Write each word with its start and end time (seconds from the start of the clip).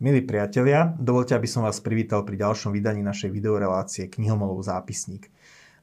Milí 0.00 0.24
priatelia, 0.24 0.96
dovolte, 0.96 1.36
aby 1.36 1.44
som 1.44 1.60
vás 1.60 1.76
privítal 1.76 2.24
pri 2.24 2.40
ďalšom 2.40 2.72
vydaní 2.72 3.04
našej 3.04 3.36
videorelácie 3.36 4.08
Knihomolov 4.08 4.64
zápisník. 4.64 5.28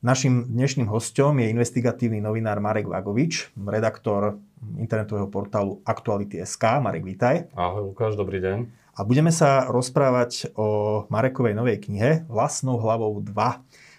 Našim 0.01 0.41
dnešným 0.50 0.89
hostom 0.89 1.38
je 1.38 1.54
investigatívny 1.54 2.18
novinár 2.18 2.57
Marek 2.57 2.89
Vagovič, 2.89 3.54
redaktor 3.54 4.41
internetového 4.82 5.29
portálu 5.29 5.86
Aktuality.sk. 5.86 6.82
Marek, 6.82 7.05
vítaj. 7.05 7.45
Ahoj 7.54 7.93
Lukáš, 7.93 8.18
dobrý 8.18 8.41
deň. 8.41 8.57
A 8.97 9.05
budeme 9.05 9.29
sa 9.29 9.69
rozprávať 9.69 10.49
o 10.57 11.05
Marekovej 11.13 11.54
novej 11.54 11.77
knihe 11.86 12.25
Vlastnou 12.25 12.81
hlavou 12.81 13.21
2 13.21 13.29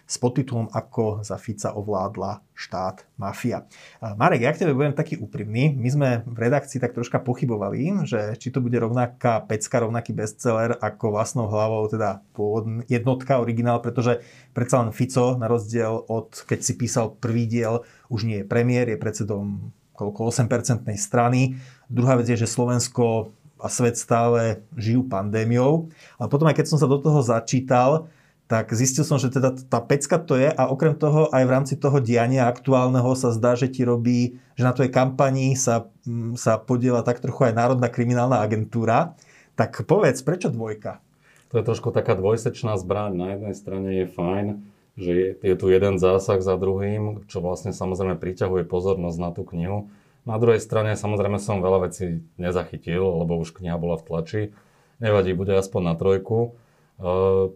s 0.08 0.16
podtitulom 0.16 0.72
Ako 0.72 1.20
za 1.20 1.36
Fica 1.36 1.76
ovládla 1.76 2.40
štát 2.56 3.04
mafia. 3.20 3.68
Marek, 4.00 4.40
ja 4.40 4.56
k 4.56 4.64
tebe 4.64 4.72
budem 4.72 4.96
taký 4.96 5.20
úprimný. 5.20 5.76
My 5.76 5.88
sme 5.92 6.08
v 6.24 6.48
redakcii 6.48 6.80
tak 6.80 6.96
troška 6.96 7.20
pochybovali, 7.20 8.08
že 8.08 8.32
či 8.40 8.48
to 8.48 8.64
bude 8.64 8.80
rovnaká 8.80 9.44
pecka, 9.44 9.84
rovnaký 9.84 10.16
bestseller 10.16 10.80
ako 10.80 11.12
vlastnou 11.12 11.52
hlavou, 11.52 11.84
teda 11.92 12.24
jednotka, 12.88 13.36
originál, 13.36 13.84
pretože 13.84 14.24
predsa 14.56 14.80
len 14.80 14.96
Fico, 14.96 15.36
na 15.36 15.44
rozdiel 15.44 16.08
od 16.08 16.40
keď 16.48 16.58
si 16.64 16.72
písal 16.80 17.12
prvý 17.12 17.44
diel, 17.44 17.84
už 18.08 18.24
nie 18.24 18.40
je 18.40 18.48
premiér, 18.48 18.88
je 18.88 18.96
predsedom 18.96 19.76
koľko 19.92 20.32
8% 20.32 20.88
strany. 20.96 21.60
Druhá 21.92 22.16
vec 22.16 22.32
je, 22.32 22.40
že 22.40 22.48
Slovensko 22.48 23.34
a 23.58 23.66
svet 23.66 23.98
stále 23.98 24.62
žijú 24.78 25.02
pandémiou. 25.10 25.90
A 26.14 26.30
potom 26.30 26.46
aj 26.46 26.62
keď 26.62 26.66
som 26.70 26.78
sa 26.78 26.86
do 26.86 27.02
toho 27.02 27.18
začítal, 27.20 28.06
tak 28.48 28.72
zistil 28.72 29.04
som, 29.04 29.20
že 29.20 29.28
teda 29.28 29.52
tá 29.68 29.76
pecka 29.84 30.16
to 30.16 30.40
je 30.40 30.48
a 30.48 30.72
okrem 30.72 30.96
toho 30.96 31.28
aj 31.28 31.44
v 31.44 31.52
rámci 31.52 31.74
toho 31.76 32.00
diania 32.00 32.48
aktuálneho 32.48 33.12
sa 33.12 33.28
zdá, 33.28 33.52
že 33.52 33.68
ti 33.68 33.84
robí, 33.84 34.40
že 34.56 34.64
na 34.64 34.72
tvojej 34.72 34.88
kampanii 34.88 35.52
sa, 35.52 35.92
mm, 36.08 36.32
sa 36.40 36.56
podiela 36.56 37.04
tak 37.04 37.20
trochu 37.20 37.44
aj 37.44 37.52
Národná 37.52 37.92
kriminálna 37.92 38.40
agentúra. 38.40 39.12
Tak 39.52 39.84
povedz, 39.84 40.24
prečo 40.24 40.48
dvojka? 40.48 41.04
To 41.52 41.60
je 41.60 41.68
trošku 41.68 41.92
taká 41.92 42.16
dvojsečná 42.16 42.80
zbraň. 42.80 43.12
Na 43.20 43.28
jednej 43.36 43.52
strane 43.52 43.88
je 44.00 44.06
fajn, 44.08 44.46
že 44.96 45.12
je, 45.12 45.28
je 45.44 45.54
tu 45.60 45.68
jeden 45.68 46.00
zásah 46.00 46.40
za 46.40 46.56
druhým, 46.56 47.28
čo 47.28 47.44
vlastne 47.44 47.76
samozrejme 47.76 48.16
priťahuje 48.16 48.64
pozornosť 48.64 49.18
na 49.20 49.30
tú 49.36 49.44
knihu. 49.44 49.92
Na 50.24 50.40
druhej 50.40 50.64
strane 50.64 50.96
samozrejme 50.96 51.36
som 51.36 51.60
veľa 51.60 51.92
vecí 51.92 52.24
nezachytil, 52.40 53.00
lebo 53.00 53.36
už 53.44 53.52
kniha 53.52 53.76
bola 53.76 54.00
v 54.00 54.06
tlači. 54.08 54.42
Nevadí, 55.04 55.36
bude 55.36 55.52
aspoň 55.52 55.82
na 55.84 55.94
trojku. 56.00 56.56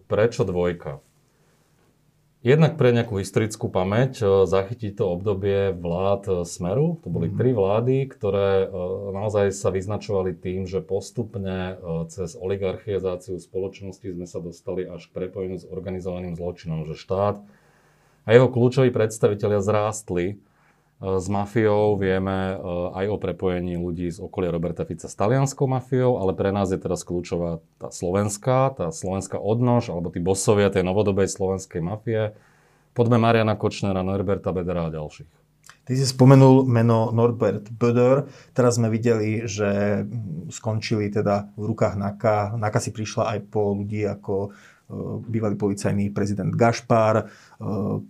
Prečo 0.06 0.42
dvojka? 0.46 1.02
Jednak 2.42 2.74
pre 2.74 2.90
nejakú 2.90 3.22
historickú 3.22 3.70
pamäť 3.70 4.26
zachytí 4.50 4.90
to 4.90 5.06
obdobie 5.06 5.70
vlád 5.70 6.42
Smeru. 6.42 6.98
To 7.06 7.08
boli 7.10 7.30
mm. 7.30 7.38
tri 7.38 7.54
vlády, 7.54 8.10
ktoré 8.10 8.66
naozaj 9.14 9.54
sa 9.54 9.70
vyznačovali 9.70 10.34
tým, 10.34 10.66
že 10.66 10.82
postupne 10.82 11.78
cez 12.10 12.34
oligarchizáciu 12.34 13.38
spoločnosti 13.38 14.02
sme 14.02 14.26
sa 14.26 14.42
dostali 14.42 14.82
až 14.82 15.06
k 15.06 15.22
prepojeniu 15.22 15.62
s 15.62 15.70
organizovaným 15.70 16.34
zločinom, 16.34 16.82
že 16.82 16.98
štát 16.98 17.38
a 18.22 18.28
jeho 18.30 18.46
kľúčoví 18.46 18.94
predstavitelia 18.94 19.58
zrástli 19.58 20.38
s 21.02 21.26
mafiou, 21.26 21.98
vieme 21.98 22.54
eh, 22.54 22.58
aj 23.02 23.06
o 23.10 23.16
prepojení 23.18 23.74
ľudí 23.74 24.06
z 24.14 24.22
okolia 24.22 24.54
Roberta 24.54 24.86
Fica 24.86 25.10
s 25.10 25.18
talianskou 25.18 25.66
mafiou, 25.66 26.22
ale 26.22 26.30
pre 26.30 26.54
nás 26.54 26.70
je 26.70 26.78
teraz 26.78 27.02
kľúčová 27.02 27.58
tá 27.82 27.90
slovenská, 27.90 28.78
tá 28.78 28.86
slovenská 28.94 29.42
odnož, 29.42 29.90
alebo 29.90 30.14
tí 30.14 30.22
bosovia 30.22 30.70
tej 30.70 30.86
novodobej 30.86 31.26
slovenskej 31.26 31.82
mafie. 31.82 32.38
Poďme 32.94 33.18
Mariana 33.18 33.58
Kočnera, 33.58 34.06
Norberta 34.06 34.54
Bedera 34.54 34.86
a 34.86 34.94
ďalších. 34.94 35.42
Ty 35.82 35.98
si 35.98 36.06
spomenul 36.06 36.62
meno 36.70 37.10
Norbert 37.10 37.66
Böder. 37.74 38.30
Teraz 38.54 38.78
sme 38.78 38.86
videli, 38.86 39.42
že 39.50 40.02
skončili 40.46 41.10
teda 41.10 41.50
v 41.58 41.74
rukách 41.74 41.98
NAKA. 41.98 42.54
NAKA 42.54 42.78
si 42.78 42.90
prišla 42.94 43.34
aj 43.34 43.38
po 43.50 43.74
ľudí 43.74 44.06
ako 44.06 44.54
bývalý 45.26 45.56
policajný 45.56 46.12
prezident 46.12 46.52
Gašpar, 46.52 47.14
e, 47.16 47.24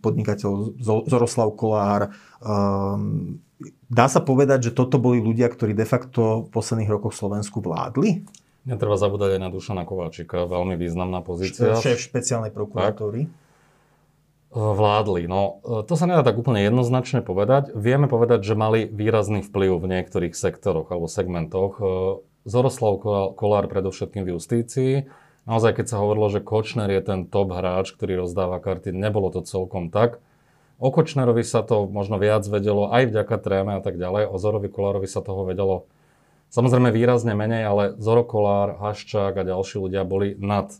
podnikateľ 0.02 0.76
Zoroslav 1.06 1.54
Kolár. 1.54 2.10
E, 2.10 2.10
dá 3.86 4.06
sa 4.10 4.20
povedať, 4.20 4.70
že 4.70 4.74
toto 4.74 4.98
boli 4.98 5.22
ľudia, 5.22 5.46
ktorí 5.46 5.72
de 5.72 5.86
facto 5.86 6.46
v 6.46 6.48
posledných 6.50 6.90
rokoch 6.90 7.14
Slovensku 7.14 7.62
vládli? 7.62 8.26
Netreba 8.62 8.94
zabúdať 8.94 9.38
aj 9.38 9.40
na 9.42 9.50
Dušana 9.50 9.82
Kováčika, 9.82 10.46
veľmi 10.46 10.78
významná 10.78 11.22
pozícia. 11.26 11.74
Šéf 11.78 11.98
špeciálnej 11.98 12.54
prokuratúry. 12.54 13.26
Vládli. 14.52 15.26
No, 15.26 15.64
to 15.88 15.96
sa 15.96 16.04
nedá 16.04 16.20
tak 16.20 16.36
úplne 16.36 16.60
jednoznačne 16.60 17.24
povedať. 17.24 17.72
Vieme 17.72 18.04
povedať, 18.04 18.44
že 18.44 18.52
mali 18.52 18.84
výrazný 18.84 19.40
vplyv 19.40 19.80
v 19.80 19.86
niektorých 19.96 20.36
sektoroch 20.36 20.92
alebo 20.92 21.08
segmentoch. 21.08 21.80
Zoroslav 22.44 23.00
Kolár 23.34 23.66
predovšetkým 23.70 24.28
v 24.28 24.36
justícii, 24.36 24.92
naozaj 25.44 25.78
keď 25.78 25.86
sa 25.90 26.00
hovorilo, 26.00 26.28
že 26.30 26.44
Kočner 26.44 26.90
je 26.90 27.02
ten 27.02 27.26
top 27.26 27.54
hráč, 27.54 27.94
ktorý 27.94 28.26
rozdáva 28.26 28.62
karty, 28.62 28.94
nebolo 28.94 29.30
to 29.30 29.42
celkom 29.42 29.88
tak. 29.90 30.22
O 30.82 30.90
Kočnerovi 30.90 31.46
sa 31.46 31.62
to 31.62 31.86
možno 31.86 32.18
viac 32.18 32.42
vedelo 32.50 32.90
aj 32.90 33.14
vďaka 33.14 33.36
tréme 33.38 33.78
a 33.78 33.82
tak 33.82 34.02
ďalej. 34.02 34.26
O 34.26 34.34
Zorovi 34.34 34.66
Kolárovi 34.66 35.06
sa 35.06 35.22
toho 35.22 35.46
vedelo 35.46 35.86
samozrejme 36.50 36.90
výrazne 36.90 37.38
menej, 37.38 37.62
ale 37.62 37.84
Zoro 38.02 38.26
Kolár, 38.26 38.82
Haščák 38.82 39.38
a 39.38 39.46
ďalší 39.46 39.78
ľudia 39.78 40.02
boli 40.02 40.34
nad, 40.42 40.74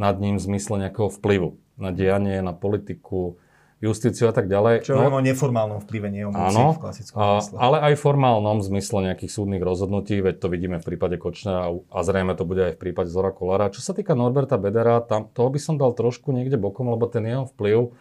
nad 0.00 0.16
ním 0.16 0.40
v 0.40 0.46
zmysle 0.48 0.80
nejakého 0.88 1.12
vplyvu 1.12 1.60
na 1.76 1.92
dianie, 1.92 2.40
na 2.40 2.56
politiku, 2.56 3.36
justíciu 3.84 4.32
a 4.32 4.34
tak 4.34 4.48
ďalej. 4.48 4.88
Čo 4.88 4.96
no, 4.96 5.12
o 5.12 5.20
neformálnom 5.20 5.84
vplyve, 5.84 6.08
nie 6.08 6.24
o 6.24 6.32
moci 6.32 6.56
áno, 6.56 6.72
v 6.72 6.80
klasickom 6.80 7.16
a, 7.20 7.44
Ale 7.60 7.76
aj 7.92 8.00
formálnom 8.00 8.64
zmysle 8.64 9.12
nejakých 9.12 9.28
súdnych 9.28 9.60
rozhodnutí, 9.60 10.24
veď 10.24 10.40
to 10.40 10.48
vidíme 10.48 10.80
v 10.80 10.84
prípade 10.88 11.20
Kočnera 11.20 11.68
a 11.68 11.98
zrejme 12.00 12.32
to 12.32 12.48
bude 12.48 12.72
aj 12.72 12.74
v 12.74 12.80
prípade 12.80 13.12
Zora 13.12 13.30
Kolára. 13.30 13.68
Čo 13.68 13.84
sa 13.84 13.92
týka 13.92 14.16
Norberta 14.16 14.56
Bedera, 14.56 15.04
tam, 15.04 15.28
toho 15.28 15.52
by 15.52 15.60
som 15.60 15.76
dal 15.76 15.92
trošku 15.92 16.32
niekde 16.32 16.56
bokom, 16.56 16.88
lebo 16.88 17.04
ten 17.04 17.28
jeho 17.28 17.44
vplyv 17.52 17.92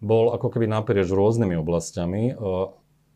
bol 0.00 0.32
ako 0.32 0.48
keby 0.48 0.64
naprieč 0.64 1.12
rôznymi 1.12 1.60
oblastiami, 1.60 2.22
e, 2.32 2.34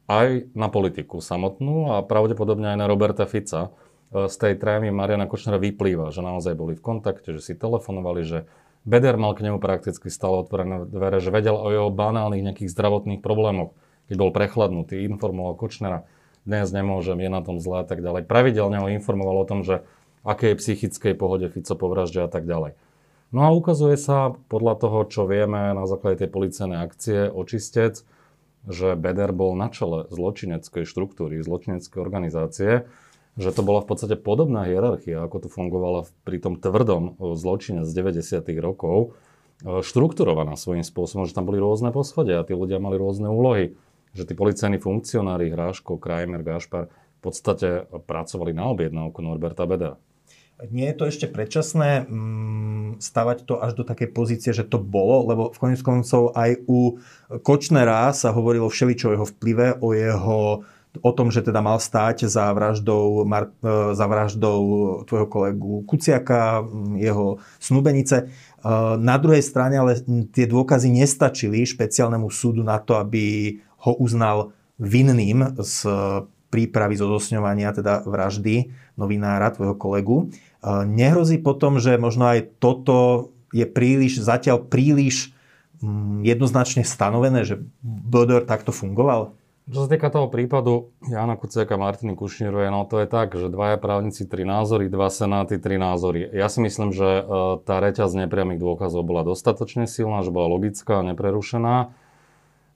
aj 0.04 0.52
na 0.52 0.68
politiku 0.68 1.24
samotnú 1.24 1.96
a 1.96 2.04
pravdepodobne 2.04 2.76
aj 2.76 2.78
na 2.78 2.86
Roberta 2.86 3.24
Fica. 3.24 3.72
E, 4.12 4.28
z 4.28 4.36
tej 4.36 4.60
trémy 4.60 4.92
Mariana 4.92 5.24
Kočnera 5.24 5.56
vyplýva, 5.56 6.12
že 6.12 6.20
naozaj 6.20 6.52
boli 6.52 6.76
v 6.76 6.84
kontakte, 6.84 7.32
že 7.32 7.40
si 7.40 7.52
telefonovali, 7.56 8.22
že 8.28 8.38
Beder 8.84 9.16
mal 9.16 9.32
k 9.32 9.48
nemu 9.48 9.56
prakticky 9.64 10.12
stále 10.12 10.44
otvorené 10.44 10.84
dvere, 10.84 11.16
že 11.16 11.32
vedel 11.32 11.56
o 11.56 11.72
jeho 11.72 11.88
banálnych 11.88 12.44
nejakých 12.44 12.68
zdravotných 12.68 13.24
problémoch. 13.24 13.72
Keď 14.12 14.16
bol 14.20 14.28
prechladnutý, 14.28 15.08
informoval 15.08 15.56
Kočnera, 15.56 16.04
dnes 16.44 16.68
nemôžem, 16.68 17.16
je 17.24 17.30
na 17.32 17.40
tom 17.40 17.56
zle 17.56 17.80
a 17.80 17.86
tak 17.88 18.04
ďalej. 18.04 18.28
Pravidelne 18.28 18.76
ho 18.84 18.92
informoval 18.92 19.40
o 19.40 19.48
tom, 19.48 19.64
že 19.64 19.80
aké 20.20 20.52
je 20.52 20.60
psychickej 20.60 21.16
pohode 21.16 21.48
Fico 21.48 21.72
po 21.72 21.88
vražde 21.88 22.20
a 22.20 22.28
tak 22.28 22.44
ďalej. 22.44 22.76
No 23.32 23.48
a 23.48 23.56
ukazuje 23.56 23.96
sa 23.96 24.36
podľa 24.52 24.76
toho, 24.76 24.98
čo 25.08 25.24
vieme 25.24 25.72
na 25.72 25.88
základe 25.88 26.20
tej 26.20 26.28
policajnej 26.28 26.84
akcie 26.84 27.32
očistec, 27.32 28.04
že 28.68 28.96
Beder 29.00 29.32
bol 29.32 29.56
na 29.56 29.72
čele 29.72 30.04
zločineckej 30.12 30.84
štruktúry, 30.84 31.40
zločineckej 31.40 31.98
organizácie 32.00 32.84
že 33.34 33.50
to 33.50 33.66
bola 33.66 33.82
v 33.82 33.88
podstate 33.90 34.14
podobná 34.14 34.62
hierarchia, 34.66 35.26
ako 35.26 35.46
tu 35.46 35.48
fungovala 35.50 36.06
pri 36.22 36.38
tom 36.38 36.54
tvrdom 36.54 37.18
zločine 37.34 37.82
z 37.82 37.90
90. 37.90 38.46
rokov, 38.62 39.18
štrukturovaná 39.64 40.54
svojím 40.54 40.86
spôsobom, 40.86 41.26
že 41.26 41.34
tam 41.34 41.46
boli 41.46 41.58
rôzne 41.58 41.90
poschodia 41.90 42.42
a 42.42 42.46
tí 42.46 42.54
ľudia 42.54 42.78
mali 42.78 42.98
rôzne 42.98 43.30
úlohy. 43.30 43.74
Že 44.14 44.30
tí 44.30 44.34
policajní 44.38 44.78
funkcionári, 44.78 45.50
Hráško, 45.50 45.98
Krajmer, 45.98 46.46
Gašpar, 46.46 46.86
v 46.86 47.20
podstate 47.22 47.90
pracovali 47.90 48.54
na 48.54 48.70
objednávku 48.70 49.18
Norberta 49.18 49.66
Beda. 49.66 49.98
Nie 50.70 50.94
je 50.94 50.98
to 51.02 51.04
ešte 51.10 51.26
predčasné 51.26 52.06
mm, 52.06 53.02
stavať 53.02 53.42
to 53.42 53.58
až 53.58 53.74
do 53.74 53.82
takej 53.82 54.14
pozície, 54.14 54.54
že 54.54 54.62
to 54.62 54.78
bolo, 54.78 55.26
lebo 55.26 55.42
v 55.50 55.58
konec 55.58 55.82
koncov 55.82 56.30
aj 56.38 56.62
u 56.70 57.02
Kočnera 57.42 58.14
sa 58.14 58.30
hovorilo 58.30 58.70
všeličo 58.70 59.10
o 59.10 59.14
jeho 59.18 59.26
vplyve, 59.26 59.82
o 59.82 59.88
jeho 59.90 60.38
o 61.02 61.10
tom, 61.10 61.34
že 61.34 61.42
teda 61.42 61.58
mal 61.58 61.82
stáť 61.82 62.30
za 62.30 62.50
vraždou, 62.54 63.26
e, 63.26 63.46
za 63.94 64.06
vraždou 64.06 64.60
tvojho 65.08 65.26
kolegu 65.26 65.72
Kuciaka, 65.88 66.62
jeho 66.94 67.42
snúbenice. 67.58 68.16
E, 68.18 68.24
na 69.00 69.16
druhej 69.18 69.42
strane 69.42 69.80
ale 69.80 69.98
tie 70.30 70.46
dôkazy 70.46 70.94
nestačili 70.94 71.66
špeciálnemu 71.66 72.30
súdu 72.30 72.62
na 72.62 72.78
to, 72.78 72.94
aby 72.94 73.58
ho 73.82 73.92
uznal 73.98 74.54
vinným 74.78 75.58
z 75.58 75.86
prípravy 76.50 76.94
zo 76.94 77.10
zosňovania, 77.10 77.74
teda 77.74 78.06
vraždy 78.06 78.70
novinára, 78.94 79.50
tvojho 79.50 79.74
kolegu. 79.74 80.16
E, 80.22 80.24
nehrozí 80.86 81.42
potom, 81.42 81.82
že 81.82 81.98
možno 81.98 82.30
aj 82.30 82.62
toto 82.62 83.30
je 83.50 83.66
príliš, 83.66 84.22
zatiaľ 84.22 84.66
príliš 84.66 85.34
jednoznačne 86.24 86.80
stanovené, 86.86 87.44
že 87.44 87.60
Bodor 87.82 88.46
takto 88.48 88.72
fungoval? 88.72 89.36
Čo 89.64 89.88
sa 89.88 89.96
týka 89.96 90.12
toho 90.12 90.28
prípadu 90.28 90.92
Jana 91.08 91.40
Kuciaka 91.40 91.80
a 91.80 91.80
Martiny 91.80 92.12
Kušnírovej, 92.12 92.68
no 92.68 92.84
to 92.84 93.00
je 93.00 93.08
tak, 93.08 93.32
že 93.32 93.48
dvaja 93.48 93.80
právnici, 93.80 94.28
tri 94.28 94.44
názory, 94.44 94.92
dva 94.92 95.08
senáty, 95.08 95.56
tri 95.56 95.80
názory. 95.80 96.28
Ja 96.36 96.52
si 96.52 96.60
myslím, 96.60 96.92
že 96.92 97.08
e, 97.08 97.22
tá 97.64 97.80
reťaz 97.80 98.12
nepriamých 98.12 98.60
dôkazov 98.60 99.08
bola 99.08 99.24
dostatočne 99.24 99.88
silná, 99.88 100.20
že 100.20 100.28
bola 100.28 100.52
logická 100.52 101.00
neprerušená. 101.00 101.96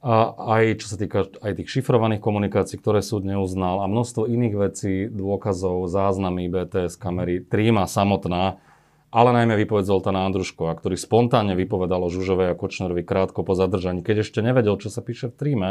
a 0.00 0.14
aj 0.32 0.80
čo 0.80 0.86
sa 0.88 0.96
týka 0.96 1.28
aj 1.28 1.60
tých 1.60 1.68
šifrovaných 1.76 2.24
komunikácií, 2.24 2.80
ktoré 2.80 3.04
súd 3.04 3.28
neuznal 3.28 3.84
a 3.84 3.90
množstvo 3.90 4.24
iných 4.24 4.54
vecí, 4.56 4.92
dôkazov, 5.12 5.92
záznamy, 5.92 6.48
BTS 6.48 6.96
kamery, 6.96 7.44
tríma 7.44 7.84
samotná, 7.84 8.64
ale 9.12 9.30
najmä 9.36 9.60
vypoveď 9.60 9.84
Zoltána 9.92 10.24
Andruškova, 10.24 10.72
ktorý 10.72 10.96
spontánne 10.96 11.52
vypovedal 11.52 12.00
o 12.00 12.08
Žužovej 12.08 12.48
a 12.48 12.56
Kočnerovi 12.56 13.04
krátko 13.04 13.44
po 13.44 13.52
zadržaní, 13.52 14.00
keď 14.00 14.24
ešte 14.24 14.40
nevedel, 14.40 14.80
čo 14.80 14.88
sa 14.88 15.04
píše 15.04 15.28
v 15.28 15.36
tríme, 15.36 15.70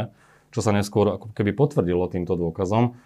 čo 0.51 0.59
sa 0.63 0.71
neskôr 0.71 1.19
ako 1.19 1.33
keby 1.35 1.53
potvrdilo 1.53 2.07
týmto 2.07 2.39
dôkazom. 2.39 2.97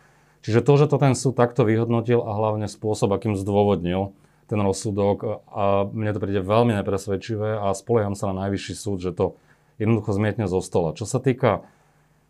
Čiže 0.41 0.65
to, 0.65 0.73
že 0.77 0.85
to 0.89 0.97
ten 0.97 1.13
súd 1.13 1.38
takto 1.38 1.61
vyhodnotil 1.61 2.25
a 2.25 2.31
hlavne 2.33 2.65
spôsob, 2.65 3.13
akým 3.13 3.38
zdôvodnil 3.38 4.13
ten 4.49 4.59
rozsudok, 4.59 5.47
a 5.47 5.88
mne 5.88 6.11
to 6.11 6.19
príde 6.19 6.43
veľmi 6.43 6.75
nepresvedčivé 6.75 7.55
a 7.61 7.71
spolieham 7.71 8.19
sa 8.19 8.35
na 8.35 8.45
najvyšší 8.45 8.73
súd, 8.75 8.99
že 8.99 9.15
to 9.15 9.39
jednoducho 9.79 10.11
zmietne 10.11 10.45
zo 10.51 10.59
stola. 10.59 10.91
Čo 10.91 11.07
sa 11.07 11.23
týka 11.23 11.63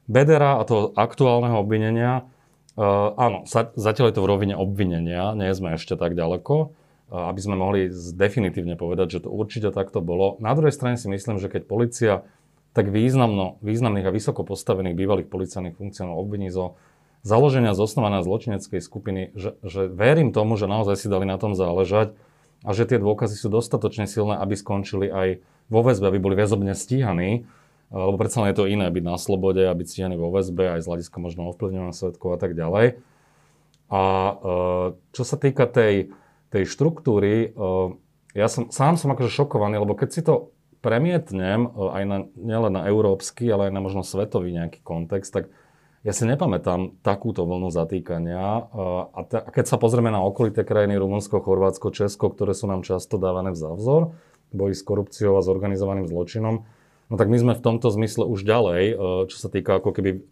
Bedera 0.05 0.59
a 0.59 0.67
toho 0.67 0.93
aktuálneho 0.93 1.57
obvinenia, 1.63 2.27
uh, 2.77 3.15
áno, 3.15 3.47
sa, 3.49 3.73
zatiaľ 3.73 4.11
je 4.11 4.15
to 4.19 4.23
v 4.27 4.31
rovine 4.31 4.55
obvinenia, 4.59 5.33
nie 5.33 5.49
sme 5.55 5.79
ešte 5.79 5.97
tak 5.97 6.13
ďaleko, 6.13 6.55
uh, 6.67 7.31
aby 7.31 7.39
sme 7.41 7.55
mohli 7.57 7.89
definitívne 8.13 8.77
povedať, 8.77 9.17
že 9.17 9.19
to 9.25 9.29
určite 9.31 9.71
takto 9.73 10.03
bolo. 10.03 10.37
Na 10.43 10.53
druhej 10.53 10.75
strane 10.75 10.99
si 10.99 11.09
myslím, 11.09 11.39
že 11.39 11.49
keď 11.49 11.61
policia 11.65 12.13
tak 12.71 12.87
významno, 12.87 13.59
významných 13.59 14.07
a 14.07 14.15
vysoko 14.15 14.47
postavených 14.47 14.95
bývalých 14.95 15.27
policajných 15.27 15.75
funkcionárov 15.75 16.15
obviní 16.15 16.47
zo 16.47 16.79
založenia 17.21 17.77
zosnovaná 17.77 18.25
zločineckej 18.25 18.81
skupiny, 18.81 19.21
že, 19.37 19.59
že 19.61 19.85
verím 19.91 20.33
tomu, 20.33 20.57
že 20.57 20.65
naozaj 20.65 20.97
si 20.97 21.07
dali 21.11 21.27
na 21.27 21.37
tom 21.37 21.53
záležať 21.53 22.17
a 22.65 22.69
že 22.73 22.89
tie 22.89 22.97
dôkazy 22.97 23.37
sú 23.37 23.49
dostatočne 23.49 24.09
silné, 24.09 24.37
aby 24.37 24.57
skončili 24.57 25.09
aj 25.09 25.27
vo 25.69 25.81
väzbe, 25.85 26.09
aby 26.09 26.19
boli 26.19 26.35
väzobne 26.37 26.73
stíhaní, 26.73 27.45
lebo 27.91 28.15
predsa 28.15 28.47
je 28.47 28.57
to 28.57 28.69
iné 28.69 28.87
byť 28.87 29.03
na 29.03 29.15
slobode 29.19 29.61
a 29.67 29.73
byť 29.75 29.87
stíhaný 29.87 30.15
vo 30.15 30.31
väzbe 30.31 30.79
aj 30.79 30.81
z 30.81 30.87
hľadiska 30.87 31.17
možno 31.19 31.51
ovplyvňovania 31.51 31.95
svetkov 31.95 32.35
a 32.35 32.39
tak 32.39 32.55
ďalej. 32.55 33.03
A 33.91 34.03
e, 34.03 34.33
čo 35.11 35.23
sa 35.27 35.35
týka 35.35 35.67
tej, 35.67 36.15
tej 36.47 36.63
štruktúry, 36.63 37.51
e, 37.51 37.69
ja 38.31 38.47
som, 38.47 38.71
sám 38.71 38.95
som 38.95 39.11
akože 39.11 39.27
šokovaný, 39.27 39.83
lebo 39.83 39.99
keď 39.99 40.09
si 40.09 40.23
to 40.23 40.55
premietnem 40.81 41.65
e, 41.65 41.69
aj 41.69 42.03
na, 42.03 42.17
nielen 42.35 42.73
na 42.73 42.89
európsky, 42.89 43.47
ale 43.47 43.69
aj 43.69 43.73
na 43.73 43.81
možno 43.81 44.01
svetový 44.01 44.51
nejaký 44.51 44.81
kontext, 44.81 45.31
tak 45.31 45.53
ja 46.01 46.17
si 46.17 46.25
nepamätám 46.25 46.97
takúto 47.05 47.45
vlnu 47.45 47.69
zatýkania. 47.69 48.41
A, 49.13 49.21
te, 49.29 49.37
a 49.37 49.49
keď 49.53 49.65
sa 49.69 49.77
pozrieme 49.77 50.09
na 50.09 50.25
okolité 50.25 50.65
krajiny, 50.65 50.97
Rumunsko, 50.97 51.45
Chorvátsko, 51.45 51.93
Česko, 51.93 52.33
ktoré 52.33 52.57
sú 52.57 52.65
nám 52.65 52.81
často 52.81 53.21
dávané 53.21 53.53
v 53.53 53.61
závzor, 53.61 54.01
boji 54.49 54.73
s 54.73 54.81
korupciou 54.81 55.37
a 55.37 55.45
zorganizovaným 55.45 56.09
zločinom. 56.09 56.65
No 57.11 57.15
tak 57.21 57.29
my 57.29 57.37
sme 57.37 57.53
v 57.53 57.61
tomto 57.61 57.93
zmysle 57.93 58.25
už 58.25 58.41
ďalej, 58.41 58.83
e, 58.91 58.95
čo 59.29 59.37
sa 59.37 59.53
týka 59.53 59.77
ako 59.77 59.93
keby 59.93 60.25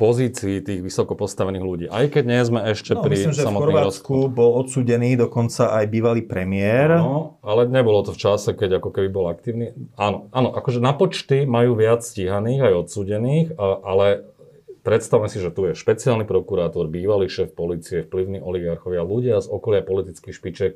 pozícií 0.00 0.64
tých 0.64 0.80
vysoko 0.80 1.12
postavených 1.12 1.64
ľudí. 1.64 1.86
Aj 1.92 2.08
keď 2.08 2.24
nie 2.24 2.40
sme 2.40 2.64
ešte 2.72 2.96
no, 2.96 3.04
pri 3.04 3.12
myslím, 3.12 3.36
že 3.36 3.44
v 3.44 3.52
Chorvátsku 3.52 4.14
rozkol. 4.16 4.32
bol 4.32 4.50
odsudený 4.64 5.20
dokonca 5.20 5.76
aj 5.76 5.84
bývalý 5.92 6.24
premiér. 6.24 6.96
No, 6.96 7.36
ale 7.44 7.68
nebolo 7.68 8.00
to 8.08 8.16
v 8.16 8.20
čase, 8.24 8.56
keď 8.56 8.80
ako 8.80 8.96
keby 8.96 9.08
bol 9.12 9.28
aktívny. 9.28 9.76
Áno, 10.00 10.32
áno, 10.32 10.56
akože 10.56 10.80
na 10.80 10.96
počty 10.96 11.44
majú 11.44 11.76
viac 11.76 12.00
stíhaných 12.00 12.64
aj 12.64 12.72
odsudených, 12.88 13.46
ale 13.60 14.24
predstavme 14.80 15.28
si, 15.28 15.36
že 15.36 15.52
tu 15.52 15.68
je 15.68 15.76
špeciálny 15.76 16.24
prokurátor, 16.24 16.88
bývalý 16.88 17.28
šéf 17.28 17.52
policie, 17.52 18.08
vplyvní 18.08 18.40
oligarchovia, 18.40 19.04
ľudia 19.04 19.44
z 19.44 19.52
okolia 19.52 19.84
politických 19.84 20.32
špiček, 20.32 20.72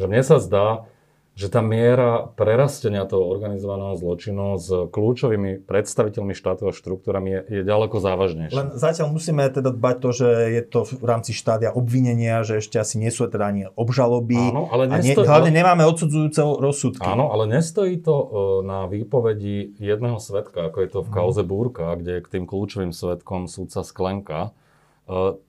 že 0.00 0.04
mne 0.08 0.24
sa 0.24 0.40
zdá, 0.40 0.88
že 1.34 1.50
tá 1.50 1.58
miera 1.66 2.30
prerastenia 2.38 3.02
toho 3.10 3.26
organizovaného 3.26 3.98
zločinu 3.98 4.54
s 4.54 4.70
kľúčovými 4.70 5.66
predstaviteľmi 5.66 6.30
štátov 6.30 6.70
a 6.70 6.72
štruktúrami 6.72 7.28
je, 7.30 7.40
je 7.58 7.62
ďaleko 7.66 7.98
závažnejšia. 7.98 8.54
Len 8.54 8.68
zatiaľ 8.78 9.10
musíme 9.10 9.42
teda 9.50 9.74
dbať 9.74 9.96
to, 9.98 10.10
že 10.14 10.28
je 10.30 10.62
to 10.62 10.80
v 10.86 11.02
rámci 11.02 11.34
štádia 11.34 11.74
obvinenia, 11.74 12.46
že 12.46 12.62
ešte 12.62 12.78
asi 12.78 13.02
nie 13.02 13.10
sú 13.10 13.26
teda 13.26 13.50
ani 13.50 13.66
obžaloby. 13.74 14.38
Áno, 14.54 14.70
ale 14.70 14.86
nestojí, 14.86 15.26
a 15.26 15.26
ne, 15.26 15.30
hlavne 15.34 15.50
ale, 15.50 15.58
nemáme 15.58 15.82
odsudzujúce 15.90 16.40
rozsudky. 16.62 17.02
Áno, 17.02 17.34
ale 17.34 17.50
nestojí 17.50 17.98
to 17.98 18.14
uh, 18.14 18.28
na 18.62 18.86
výpovedi 18.86 19.74
jedného 19.82 20.22
svetka, 20.22 20.70
ako 20.70 20.78
je 20.86 20.88
to 20.94 21.00
v 21.02 21.10
kauze 21.10 21.42
Búrka, 21.42 21.98
kde 21.98 22.22
k 22.22 22.30
tým 22.30 22.44
kľúčovým 22.46 22.94
svetkom 22.94 23.50
súdca 23.50 23.82
Sklenka 23.82 24.40
E, 24.44 24.63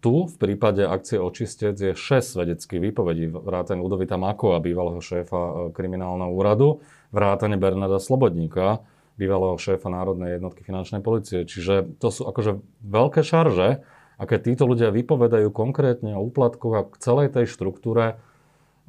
tu 0.03 0.27
v 0.27 0.35
prípade 0.35 0.83
akcie 0.83 1.15
Očistec 1.15 1.79
je 1.79 1.95
6 1.95 2.35
svedeckých 2.35 2.91
výpovedí, 2.91 3.31
vrátane 3.31 3.79
Ludovita 3.79 4.19
Makova, 4.19 4.59
bývalého 4.59 4.99
šéfa 4.99 5.39
e, 5.39 5.53
kriminálneho 5.71 6.27
úradu, 6.27 6.83
vrátane 7.15 7.55
Bernarda 7.55 8.03
Slobodníka, 8.03 8.83
bývalého 9.15 9.55
šéfa 9.55 9.87
Národnej 9.87 10.35
jednotky 10.35 10.67
finančnej 10.67 10.99
policie. 10.99 11.47
Čiže 11.47 11.95
to 12.03 12.11
sú 12.11 12.27
akože 12.27 12.59
veľké 12.83 13.23
šarže 13.23 13.79
a 14.19 14.23
keď 14.27 14.39
títo 14.43 14.67
ľudia 14.67 14.91
vypovedajú 14.91 15.47
konkrétne 15.55 16.19
o 16.19 16.25
úplatkoch 16.27 16.73
a 16.75 16.87
k 16.91 16.95
celej 16.99 17.31
tej 17.31 17.47
štruktúre, 17.47 18.19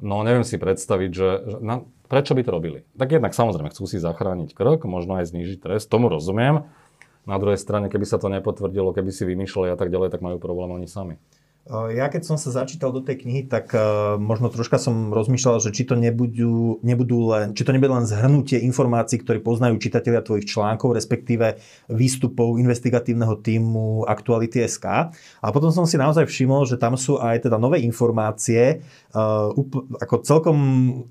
no 0.03 0.19
neviem 0.27 0.43
si 0.43 0.59
predstaviť, 0.59 1.11
že, 1.15 1.29
že 1.47 1.57
na, 1.63 1.87
prečo 2.11 2.35
by 2.35 2.43
to 2.43 2.51
robili. 2.51 2.79
Tak 2.99 3.15
jednak 3.15 3.31
samozrejme 3.31 3.71
chcú 3.71 3.87
si 3.87 4.03
zachrániť 4.03 4.51
krok, 4.51 4.83
možno 4.83 5.15
aj 5.15 5.31
znížiť 5.31 5.63
trest, 5.63 5.87
tomu 5.87 6.11
rozumiem, 6.11 6.67
na 7.27 7.35
druhej 7.35 7.59
strane, 7.59 7.91
keby 7.91 8.07
sa 8.07 8.17
to 8.17 8.31
nepotvrdilo, 8.31 8.95
keby 8.95 9.11
si 9.11 9.27
vymýšľali 9.27 9.75
a 9.75 9.77
tak 9.77 9.91
ďalej, 9.91 10.15
tak 10.15 10.23
majú 10.23 10.39
problém 10.39 10.71
oni 10.71 10.87
sami. 10.87 11.19
Ja 11.67 12.07
keď 12.07 12.23
som 12.23 12.39
sa 12.39 12.63
začítal 12.63 12.95
do 12.95 13.03
tej 13.03 13.27
knihy, 13.27 13.43
tak 13.43 13.75
uh, 13.75 14.15
možno 14.15 14.47
troška 14.47 14.79
som 14.79 15.11
rozmýšľal, 15.11 15.59
že 15.59 15.75
či 15.75 15.83
to 15.83 15.99
nebudú, 15.99 16.79
nebudú 16.79 17.27
len, 17.27 17.51
či 17.51 17.67
to 17.67 17.75
nebude 17.75 17.91
len 17.91 18.07
zhrnutie 18.07 18.63
informácií, 18.63 19.19
ktoré 19.19 19.43
poznajú 19.43 19.75
čitatelia 19.75 20.23
tvojich 20.23 20.47
článkov, 20.47 20.95
respektíve 20.95 21.59
výstupov 21.91 22.55
investigatívneho 22.55 23.35
týmu 23.43 24.07
Aktuality 24.07 24.63
SK. 24.63 25.11
A 25.43 25.47
potom 25.51 25.67
som 25.75 25.83
si 25.83 25.99
naozaj 25.99 26.23
všimol, 26.31 26.63
že 26.63 26.79
tam 26.79 26.95
sú 26.95 27.19
aj 27.19 27.51
teda 27.51 27.59
nové 27.59 27.83
informácie. 27.83 28.79
Uh, 29.11 29.51
ako 29.99 30.23
celkom 30.23 30.57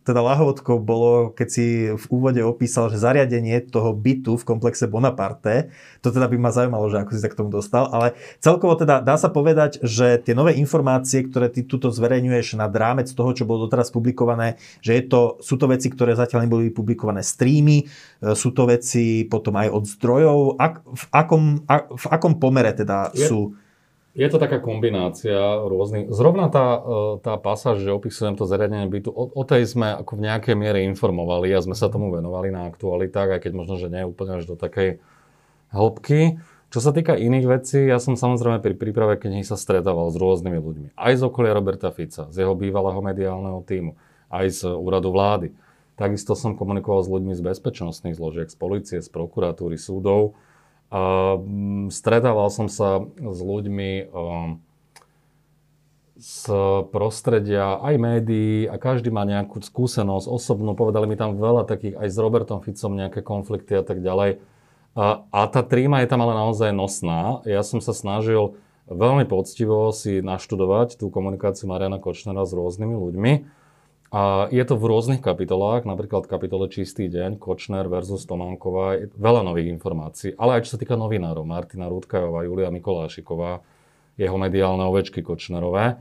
teda 0.09 0.25
lahovodkou 0.25 0.81
bolo, 0.81 1.37
keď 1.37 1.49
si 1.53 1.93
v 1.93 2.05
úvode 2.09 2.41
opísal, 2.41 2.89
že 2.89 2.97
zariadenie 2.97 3.61
toho 3.69 3.93
bytu 3.93 4.41
v 4.41 4.47
komplexe 4.47 4.89
Bonaparte, 4.89 5.69
to 6.01 6.09
teda 6.09 6.33
by 6.33 6.37
ma 6.41 6.49
zaujímalo, 6.49 6.89
že 6.89 7.05
ako 7.05 7.11
si 7.13 7.21
sa 7.21 7.29
k 7.29 7.39
tomu 7.45 7.51
dostal, 7.53 7.93
ale 7.93 8.17
celkovo 8.41 8.73
teda 8.73 9.05
dá 9.05 9.21
sa 9.21 9.29
povedať, 9.29 9.85
že 9.85 10.17
tie 10.23 10.33
nové 10.33 10.46
nové 10.47 10.63
informácie, 10.63 11.27
ktoré 11.27 11.51
ty 11.51 11.67
tuto 11.67 11.91
zverejňuješ 11.91 12.55
nad 12.55 12.71
rámec 12.71 13.11
toho, 13.11 13.35
čo 13.35 13.43
bolo 13.43 13.67
doteraz 13.67 13.91
publikované, 13.91 14.63
že 14.79 14.95
je 14.95 15.03
to, 15.11 15.43
sú 15.43 15.59
to 15.59 15.67
veci, 15.67 15.91
ktoré 15.91 16.15
zatiaľ 16.15 16.47
neboli 16.47 16.71
publikované 16.71 17.27
streamy, 17.27 17.83
e, 17.83 17.85
sú 18.39 18.55
to 18.55 18.71
veci 18.71 19.27
potom 19.27 19.59
aj 19.59 19.75
od 19.75 19.85
zdrojov. 19.91 20.39
Ak, 20.63 20.87
v, 20.87 21.05
akom, 21.11 21.43
a, 21.67 21.91
v 21.91 22.07
akom 22.15 22.39
pomere 22.39 22.71
teda 22.71 23.11
je, 23.11 23.27
sú? 23.27 23.59
Je 24.15 24.31
to 24.31 24.39
taká 24.39 24.63
kombinácia 24.63 25.35
rôznych. 25.67 26.15
Zrovna 26.15 26.47
tá, 26.47 26.79
e, 26.79 27.19
tá 27.27 27.35
pasáž, 27.43 27.83
že 27.83 27.91
opisujem 27.91 28.39
to 28.39 28.47
zariadenie 28.47 28.87
bytu, 28.87 29.11
o, 29.11 29.27
o 29.35 29.43
tej 29.43 29.67
sme 29.67 29.99
ako 29.99 30.15
v 30.15 30.25
nejakej 30.31 30.55
miere 30.55 30.87
informovali 30.87 31.51
a 31.51 31.59
sme 31.59 31.75
sa 31.75 31.91
tomu 31.91 32.15
venovali 32.15 32.55
na 32.55 32.71
aktualitách, 32.71 33.35
aj 33.35 33.41
keď 33.43 33.53
možno, 33.59 33.83
že 33.83 33.91
nie 33.91 34.07
úplne 34.07 34.39
až 34.39 34.47
do 34.47 34.55
takej 34.55 35.03
hĺbky. 35.75 36.39
Čo 36.67 36.83
sa 36.83 36.91
týka 36.91 37.15
iných 37.15 37.47
vecí, 37.47 37.79
ja 37.87 38.03
som 38.03 38.19
samozrejme 38.19 38.59
pri 38.59 38.75
príprave 38.75 39.15
knihy 39.23 39.47
sa 39.47 39.55
stretával 39.55 40.11
s 40.11 40.19
rôznymi 40.19 40.59
ľuďmi. 40.59 40.89
Aj 40.99 41.15
z 41.15 41.23
okolia 41.23 41.55
Roberta 41.55 41.95
Fica, 41.95 42.27
z 42.27 42.43
jeho 42.43 42.59
bývalého 42.59 42.99
mediálneho 42.99 43.63
týmu, 43.63 43.95
aj 44.27 44.47
z 44.51 44.61
úradu 44.75 45.15
vlády. 45.15 45.55
Takisto 45.95 46.35
som 46.35 46.59
komunikoval 46.59 47.07
s 47.07 47.09
ľuďmi 47.09 47.33
z 47.39 47.41
bezpečnostných 47.41 48.19
zložiek, 48.19 48.51
z 48.51 48.57
policie, 48.59 48.99
z 48.99 49.09
prokuratúry, 49.09 49.79
súdov. 49.79 50.35
A 50.91 51.35
mm, 51.39 51.95
stretával 51.95 52.51
som 52.51 52.67
sa 52.67 53.01
s 53.15 53.39
ľuďmi 53.41 54.11
um, 54.11 54.59
z 56.19 56.51
prostredia 56.91 57.79
aj 57.79 57.95
médií 57.95 58.67
a 58.67 58.75
každý 58.81 59.15
má 59.15 59.23
nejakú 59.23 59.63
skúsenosť 59.63 60.27
osobnú. 60.27 60.75
Povedali 60.75 61.07
mi 61.07 61.17
tam 61.17 61.39
veľa 61.39 61.63
takých 61.63 61.95
aj 61.95 62.09
s 62.11 62.17
Robertom 62.19 62.59
Ficom 62.59 62.93
nejaké 62.99 63.23
konflikty 63.23 63.79
a 63.79 63.87
tak 63.87 64.03
ďalej 64.03 64.43
a, 64.97 65.41
tá 65.53 65.61
tríma 65.61 66.01
je 66.01 66.09
tam 66.09 66.25
ale 66.25 66.33
naozaj 66.33 66.73
nosná. 66.73 67.45
Ja 67.45 67.61
som 67.61 67.85
sa 67.85 67.93
snažil 67.93 68.57
veľmi 68.89 69.29
poctivo 69.29 69.93
si 69.93 70.25
naštudovať 70.25 70.97
tú 70.97 71.13
komunikáciu 71.13 71.69
Mariana 71.69 72.01
Kočnera 72.01 72.49
s 72.49 72.57
rôznymi 72.57 72.97
ľuďmi. 72.97 73.33
A 74.15 74.47
je 74.55 74.63
to 74.63 74.79
v 74.79 74.87
rôznych 74.87 75.21
kapitolách, 75.21 75.83
napríklad 75.83 76.25
v 76.25 76.33
kapitole 76.33 76.71
Čistý 76.71 77.11
deň, 77.11 77.43
Kočner 77.43 77.91
versus 77.91 78.23
Tománková, 78.25 79.03
veľa 79.19 79.43
nových 79.43 79.69
informácií. 79.75 80.33
Ale 80.39 80.57
aj 80.57 80.71
čo 80.71 80.79
sa 80.79 80.81
týka 80.81 80.95
novinárov, 80.95 81.43
Martina 81.43 81.91
Rudkajová, 81.91 82.47
Julia 82.47 82.71
Mikolášiková, 82.71 83.61
jeho 84.17 84.37
mediálne 84.41 84.87
ovečky 84.87 85.21
Kočnerové. 85.21 86.01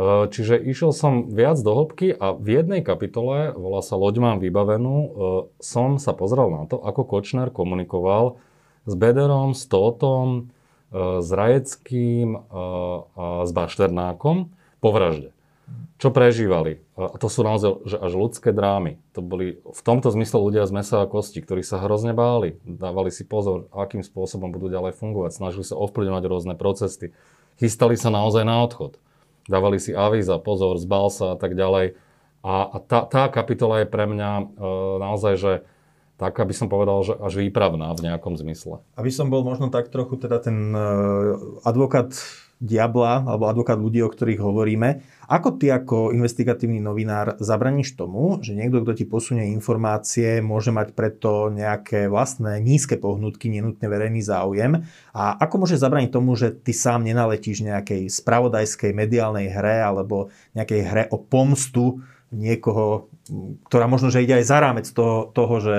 E, 0.00 0.32
čiže 0.32 0.56
išiel 0.56 0.96
som 0.96 1.28
viac 1.28 1.60
do 1.60 1.76
hĺbky 1.76 2.16
a 2.16 2.32
v 2.32 2.64
jednej 2.64 2.80
kapitole, 2.80 3.52
volá 3.52 3.84
sa 3.84 4.00
Loď 4.00 4.16
mám 4.24 4.38
vybavenú, 4.40 4.96
e, 4.96 5.08
som 5.60 6.00
sa 6.00 6.16
pozrel 6.16 6.48
na 6.48 6.64
to, 6.64 6.80
ako 6.80 7.04
Kočner 7.04 7.52
komunikoval 7.52 8.40
s 8.88 8.96
Bederom, 8.96 9.52
s 9.52 9.68
Tótom, 9.68 10.48
e, 10.88 11.20
s 11.20 11.28
Rajeckým 11.28 12.32
a 12.48 13.44
s 13.44 13.50
Bašternákom 13.52 14.48
po 14.80 14.88
vražde. 14.88 15.36
čo 16.00 16.08
prežívali. 16.08 16.80
A 16.96 17.20
to 17.20 17.28
sú 17.28 17.44
naozaj 17.44 17.84
že 17.84 18.00
až 18.00 18.12
ľudské 18.16 18.56
drámy. 18.56 18.96
To 19.12 19.20
boli 19.20 19.60
v 19.60 19.80
tomto 19.84 20.08
zmysle 20.08 20.40
ľudia 20.40 20.64
z 20.64 20.72
mesa 20.72 21.04
a 21.04 21.06
kosti, 21.06 21.44
ktorí 21.44 21.60
sa 21.60 21.76
hrozne 21.76 22.16
báli. 22.16 22.56
Dávali 22.64 23.12
si 23.12 23.22
pozor, 23.28 23.68
akým 23.68 24.00
spôsobom 24.00 24.48
budú 24.48 24.72
ďalej 24.72 24.96
fungovať. 24.96 25.36
Snažili 25.36 25.62
sa 25.62 25.76
ovplyvňovať 25.76 26.24
rôzne 26.24 26.54
procesy. 26.56 27.12
Chystali 27.60 28.00
sa 28.00 28.08
naozaj 28.08 28.48
na 28.48 28.64
odchod. 28.64 28.96
Dávali 29.50 29.82
si 29.82 29.90
avíza, 29.90 30.38
pozor, 30.38 30.78
zbal 30.78 31.10
sa 31.10 31.34
a 31.34 31.36
tak 31.36 31.58
ďalej. 31.58 31.98
A, 32.46 32.54
a 32.70 32.76
tá, 32.78 33.04
tá 33.10 33.26
kapitola 33.26 33.82
je 33.82 33.86
pre 33.90 34.06
mňa 34.06 34.30
e, 34.38 34.44
naozaj, 35.02 35.34
že 35.36 35.52
tak, 36.20 36.36
aby 36.36 36.52
som 36.52 36.68
povedal, 36.68 37.00
že 37.00 37.16
až 37.16 37.40
výpravná 37.40 37.96
v 37.96 38.04
nejakom 38.04 38.36
zmysle. 38.36 38.84
Aby 38.92 39.08
som 39.08 39.32
bol 39.32 39.40
možno 39.40 39.72
tak 39.72 39.88
trochu 39.88 40.20
teda 40.20 40.36
ten 40.36 40.76
uh, 40.76 41.64
advokát 41.64 42.12
diabla 42.60 43.24
alebo 43.24 43.48
advokát 43.48 43.80
ľudí, 43.80 44.04
o 44.04 44.12
ktorých 44.12 44.44
hovoríme. 44.44 45.00
Ako 45.32 45.56
ty 45.56 45.72
ako 45.72 46.12
investigatívny 46.12 46.76
novinár 46.76 47.40
zabraníš 47.40 47.96
tomu, 47.96 48.36
že 48.44 48.52
niekto, 48.52 48.84
kto 48.84 48.92
ti 48.92 49.04
posunie 49.08 49.48
informácie, 49.56 50.44
môže 50.44 50.68
mať 50.68 50.92
preto 50.92 51.48
nejaké 51.48 52.12
vlastné 52.12 52.60
nízke 52.60 53.00
pohnutky, 53.00 53.48
nenutne 53.48 53.88
verejný 53.88 54.20
záujem? 54.20 54.84
A 55.16 55.40
ako 55.40 55.64
môže 55.64 55.80
zabraniť 55.80 56.12
tomu, 56.12 56.36
že 56.36 56.52
ty 56.52 56.76
sám 56.76 57.08
nenaletíš 57.08 57.64
nejakej 57.64 58.12
spravodajskej 58.12 58.92
mediálnej 58.92 59.48
hre 59.48 59.80
alebo 59.80 60.28
nejakej 60.52 60.80
hre 60.84 61.02
o 61.08 61.16
pomstu 61.16 62.04
niekoho, 62.30 63.10
ktorá 63.66 63.90
možno, 63.90 64.12
že 64.12 64.22
ide 64.22 64.38
aj 64.38 64.46
za 64.46 64.58
rámec 64.62 64.86
toho, 64.86 65.34
toho 65.34 65.54
že 65.58 65.76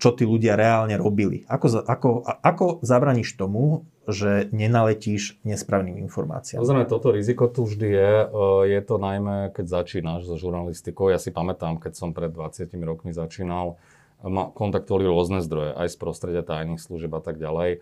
čo 0.00 0.08
tí 0.16 0.24
ľudia 0.24 0.56
reálne 0.56 0.96
robili. 0.96 1.44
Ako, 1.44 1.84
ako, 1.84 2.08
ako 2.24 2.64
zabraníš 2.80 3.36
tomu, 3.36 3.84
že 4.08 4.48
nenaletíš 4.56 5.36
nesprávnym 5.44 6.00
informáciám? 6.00 6.64
Samozrejme, 6.64 6.88
toto 6.88 7.12
riziko 7.12 7.46
tu 7.52 7.68
vždy 7.68 7.88
je. 7.92 8.12
Eh, 8.24 8.28
je 8.72 8.80
to 8.80 8.96
najmä, 8.96 9.52
keď 9.52 9.84
začínaš 9.84 10.24
so 10.24 10.40
žurnalistikou. 10.40 11.12
Ja 11.12 11.20
si 11.20 11.28
pamätám, 11.28 11.76
keď 11.76 11.92
som 11.92 12.16
pred 12.16 12.32
20 12.32 12.72
rokmi 12.80 13.12
začínal, 13.12 13.76
ma 14.24 14.52
kontaktovali 14.52 15.08
rôzne 15.08 15.40
zdroje, 15.44 15.76
aj 15.76 15.88
z 15.92 15.96
prostredia 15.96 16.44
tajných 16.44 16.80
služieb 16.80 17.12
a 17.12 17.22
tak 17.24 17.40
ďalej. 17.40 17.80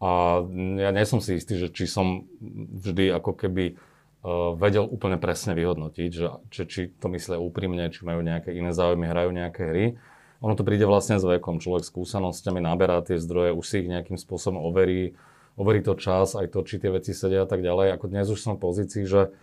A 0.00 0.40
ja 0.80 0.90
nie 0.96 1.04
som 1.04 1.20
si 1.20 1.36
istý, 1.36 1.60
že 1.60 1.68
či 1.68 1.84
som 1.84 2.24
vždy 2.80 3.12
ako 3.12 3.36
keby 3.36 3.76
vedel 4.56 4.84
úplne 4.84 5.16
presne 5.16 5.56
vyhodnotiť, 5.56 6.10
že, 6.12 6.28
že 6.52 6.62
či 6.68 6.80
to 6.92 7.08
myslia 7.12 7.40
úprimne, 7.40 7.88
či 7.88 8.04
majú 8.04 8.20
nejaké 8.20 8.52
iné 8.52 8.70
záujmy, 8.70 9.08
hrajú 9.08 9.30
nejaké 9.32 9.62
hry. 9.64 9.84
Ono 10.40 10.56
to 10.56 10.64
príde 10.64 10.88
vlastne 10.88 11.20
s 11.20 11.24
vekom. 11.24 11.60
Človek 11.60 11.84
skúsenosťami 11.84 12.64
naberá 12.64 13.04
tie 13.04 13.20
zdroje, 13.20 13.52
už 13.52 13.64
si 13.64 13.84
ich 13.84 13.92
nejakým 13.92 14.16
spôsobom 14.16 14.60
overí, 14.60 15.12
overí 15.60 15.84
to 15.84 15.92
čas, 15.96 16.32
aj 16.32 16.48
to, 16.56 16.64
či 16.64 16.80
tie 16.80 16.88
veci 16.88 17.12
sedia 17.12 17.44
a 17.44 17.48
tak 17.48 17.60
ďalej. 17.60 17.96
Ako 18.00 18.08
dnes 18.08 18.32
už 18.32 18.40
som 18.40 18.56
v 18.56 18.64
pozícii, 18.64 19.04
že 19.04 19.36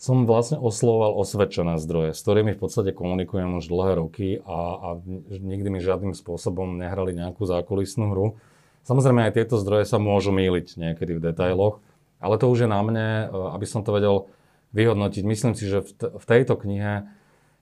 som 0.00 0.24
vlastne 0.24 0.56
oslovoval 0.56 1.12
osvedčené 1.20 1.76
zdroje, 1.76 2.16
s 2.16 2.24
ktorými 2.24 2.56
v 2.56 2.60
podstate 2.62 2.96
komunikujem 2.96 3.60
už 3.60 3.68
dlhé 3.68 3.92
roky 4.00 4.40
a, 4.48 4.58
a 4.80 4.88
nikdy 5.28 5.68
mi 5.68 5.84
žiadnym 5.84 6.16
spôsobom 6.16 6.80
nehrali 6.80 7.12
nejakú 7.12 7.44
zákulisnú 7.44 8.08
hru. 8.08 8.40
Samozrejme 8.88 9.28
aj 9.28 9.36
tieto 9.36 9.60
zdroje 9.60 9.84
sa 9.84 10.00
môžu 10.00 10.32
míliť 10.32 10.80
niekedy 10.80 11.20
v 11.20 11.24
detailoch, 11.28 11.84
ale 12.16 12.40
to 12.40 12.48
už 12.48 12.64
je 12.64 12.68
na 12.72 12.80
mne, 12.80 13.28
aby 13.52 13.66
som 13.68 13.84
to 13.84 13.92
vedel 13.92 14.32
vyhodnotiť. 14.72 15.20
Myslím 15.20 15.52
si, 15.52 15.68
že 15.68 15.84
v, 15.84 15.90
t- 15.92 16.12
v 16.16 16.24
tejto 16.24 16.56
knihe 16.56 17.04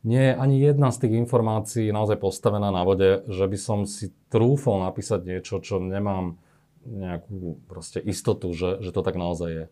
nie 0.07 0.31
je 0.31 0.35
ani 0.35 0.57
jedna 0.63 0.95
z 0.95 1.07
tých 1.07 1.15
informácií 1.19 1.91
naozaj 1.91 2.23
postavená 2.23 2.71
na 2.71 2.87
vode, 2.87 3.27
že 3.27 3.45
by 3.51 3.59
som 3.59 3.79
si 3.83 4.15
trúfol 4.31 4.83
napísať 4.87 5.27
niečo, 5.27 5.59
čo 5.59 5.83
nemám 5.83 6.39
nejakú 6.87 7.59
proste 7.67 7.99
istotu, 8.01 8.55
že, 8.55 8.79
že 8.81 8.95
to 8.95 9.03
tak 9.03 9.19
naozaj 9.19 9.51
je. 9.51 9.67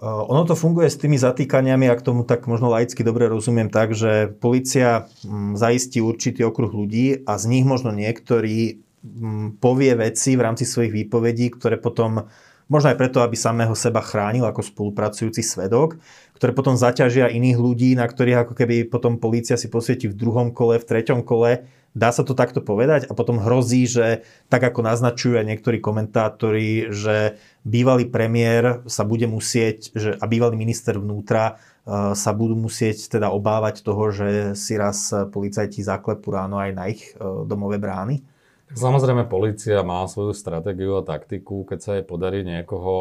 Ono 0.00 0.48
to 0.48 0.56
funguje 0.56 0.88
s 0.88 0.96
tými 0.96 1.20
zatýkaniami, 1.20 1.84
ak 1.92 2.00
tomu 2.00 2.24
tak 2.24 2.48
možno 2.48 2.72
laicky 2.72 3.04
dobre 3.04 3.28
rozumiem 3.28 3.68
tak, 3.68 3.92
že 3.92 4.32
policia 4.32 5.04
mm, 5.20 5.60
zaistí 5.60 6.00
určitý 6.00 6.40
okruh 6.48 6.72
ľudí 6.72 7.20
a 7.28 7.36
z 7.36 7.44
nich 7.52 7.68
možno 7.68 7.92
niektorí 7.92 8.80
mm, 9.04 9.60
povie 9.60 9.92
veci 10.00 10.40
v 10.40 10.44
rámci 10.48 10.64
svojich 10.64 11.04
výpovedí, 11.04 11.52
ktoré 11.52 11.76
potom 11.76 12.32
možno 12.70 12.94
aj 12.94 12.98
preto, 13.02 13.18
aby 13.20 13.34
samého 13.34 13.74
seba 13.74 13.98
chránil 13.98 14.46
ako 14.46 14.62
spolupracujúci 14.62 15.42
svedok, 15.42 15.98
ktoré 16.38 16.54
potom 16.54 16.78
zaťažia 16.78 17.28
iných 17.28 17.58
ľudí, 17.58 17.90
na 17.98 18.06
ktorých 18.06 18.46
ako 18.48 18.54
keby 18.56 18.88
potom 18.88 19.18
polícia 19.18 19.58
si 19.58 19.68
posvieti 19.68 20.06
v 20.06 20.16
druhom 20.16 20.54
kole, 20.54 20.78
v 20.78 20.88
treťom 20.88 21.26
kole. 21.26 21.66
Dá 21.90 22.14
sa 22.14 22.22
to 22.22 22.38
takto 22.38 22.62
povedať 22.62 23.10
a 23.10 23.18
potom 23.18 23.42
hrozí, 23.42 23.82
že 23.90 24.22
tak 24.46 24.62
ako 24.62 24.86
naznačujú 24.86 25.42
aj 25.42 25.46
niektorí 25.50 25.82
komentátori, 25.82 26.94
že 26.94 27.34
bývalý 27.66 28.06
premiér 28.06 28.86
sa 28.86 29.02
bude 29.02 29.26
musieť, 29.26 29.90
že, 29.98 30.10
a 30.14 30.24
bývalý 30.30 30.54
minister 30.54 30.94
vnútra 30.94 31.58
e, 31.58 32.14
sa 32.14 32.30
budú 32.30 32.54
musieť 32.54 33.10
teda 33.18 33.34
obávať 33.34 33.82
toho, 33.82 34.14
že 34.14 34.54
si 34.54 34.78
raz 34.78 35.10
policajti 35.34 35.82
zaklepú 35.82 36.30
ráno 36.30 36.62
aj 36.62 36.70
na 36.78 36.84
ich 36.86 37.10
e, 37.18 37.26
domové 37.42 37.82
brány? 37.82 38.22
Samozrejme, 38.70 39.26
policia 39.26 39.82
má 39.82 40.06
svoju 40.06 40.30
stratégiu 40.30 40.94
a 40.94 41.02
taktiku. 41.02 41.66
Keď 41.66 41.78
sa 41.82 41.90
jej 41.98 42.04
podarí 42.06 42.46
niekoho 42.46 42.92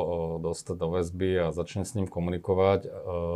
dostať 0.42 0.76
do 0.82 0.88
väzby 0.98 1.30
a 1.46 1.54
začne 1.54 1.86
s 1.86 1.94
ním 1.94 2.10
komunikovať, 2.10 2.90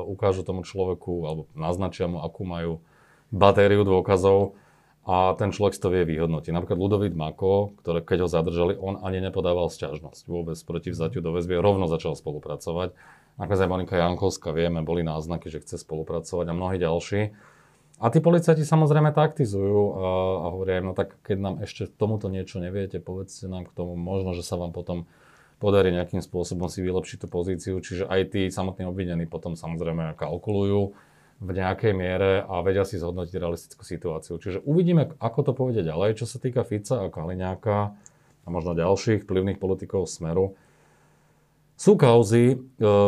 ukážu 0.10 0.42
tomu 0.42 0.66
človeku 0.66 1.30
alebo 1.30 1.42
naznačia 1.54 2.10
mu, 2.10 2.26
akú 2.26 2.42
majú 2.42 2.82
batériu 3.30 3.86
dôkazov 3.86 4.58
a 5.06 5.38
ten 5.38 5.54
človek 5.54 5.78
to 5.78 5.94
vie 5.94 6.10
vyhodnotiť. 6.10 6.56
Napríklad 6.56 6.80
Ludovít 6.80 7.14
Mako, 7.14 7.78
ktoré, 7.86 8.02
keď 8.02 8.26
ho 8.26 8.30
zadržali, 8.32 8.74
on 8.82 8.98
ani 9.06 9.22
nepodával 9.22 9.70
sťažnosť 9.70 10.26
vôbec 10.26 10.58
proti 10.66 10.90
vzatiu 10.90 11.22
do 11.22 11.38
väzby, 11.38 11.60
rovno 11.62 11.86
začal 11.86 12.18
spolupracovať. 12.18 12.98
Nakoniec 13.38 13.62
aj 13.62 13.70
Monika 13.70 13.96
Jankovská, 14.00 14.50
vieme, 14.56 14.82
boli 14.82 15.06
náznaky, 15.06 15.54
že 15.54 15.62
chce 15.62 15.86
spolupracovať 15.86 16.46
a 16.50 16.54
mnohí 16.58 16.82
ďalší. 16.82 17.36
A 18.02 18.10
tí 18.10 18.20
policajti 18.20 18.66
samozrejme 18.66 19.14
taktizujú 19.14 19.82
a, 19.94 20.08
a 20.44 20.46
hovoria 20.50 20.82
im, 20.82 20.92
no 20.92 20.94
tak 20.98 21.18
keď 21.22 21.38
nám 21.40 21.56
ešte 21.62 21.88
tomuto 21.88 22.28
niečo 22.28 22.58
neviete, 22.58 22.98
povedzte 22.98 23.46
nám 23.46 23.70
k 23.70 23.76
tomu, 23.76 23.94
možno, 23.94 24.34
že 24.34 24.42
sa 24.42 24.58
vám 24.58 24.74
potom 24.74 25.06
podarí 25.62 25.96
nejakým 25.96 26.20
spôsobom 26.20 26.68
si 26.68 26.84
vylepšiť 26.84 27.18
tú 27.24 27.28
pozíciu, 27.32 27.76
čiže 27.80 28.04
aj 28.10 28.36
tí 28.36 28.42
samotní 28.52 28.84
obvinení 28.84 29.24
potom 29.30 29.56
samozrejme 29.56 30.20
kalkulujú 30.20 30.92
v 31.44 31.50
nejakej 31.52 31.94
miere 31.96 32.44
a 32.44 32.60
vedia 32.64 32.84
si 32.84 33.00
zhodnotiť 33.00 33.36
realistickú 33.36 33.84
situáciu. 33.88 34.36
Čiže 34.40 34.64
uvidíme, 34.64 35.16
ako 35.20 35.40
to 35.48 35.52
pôjde 35.56 35.88
ďalej, 35.88 36.20
čo 36.20 36.26
sa 36.28 36.40
týka 36.40 36.68
Fica 36.68 37.04
a 37.04 37.12
Kaliňáka 37.12 37.96
a 38.44 38.48
možno 38.52 38.76
ďalších 38.76 39.24
vplyvných 39.24 39.60
politikov 39.60 40.08
Smeru. 40.08 40.56
Sú 41.84 42.00
kauzy, 42.00 42.56
e, 42.56 42.58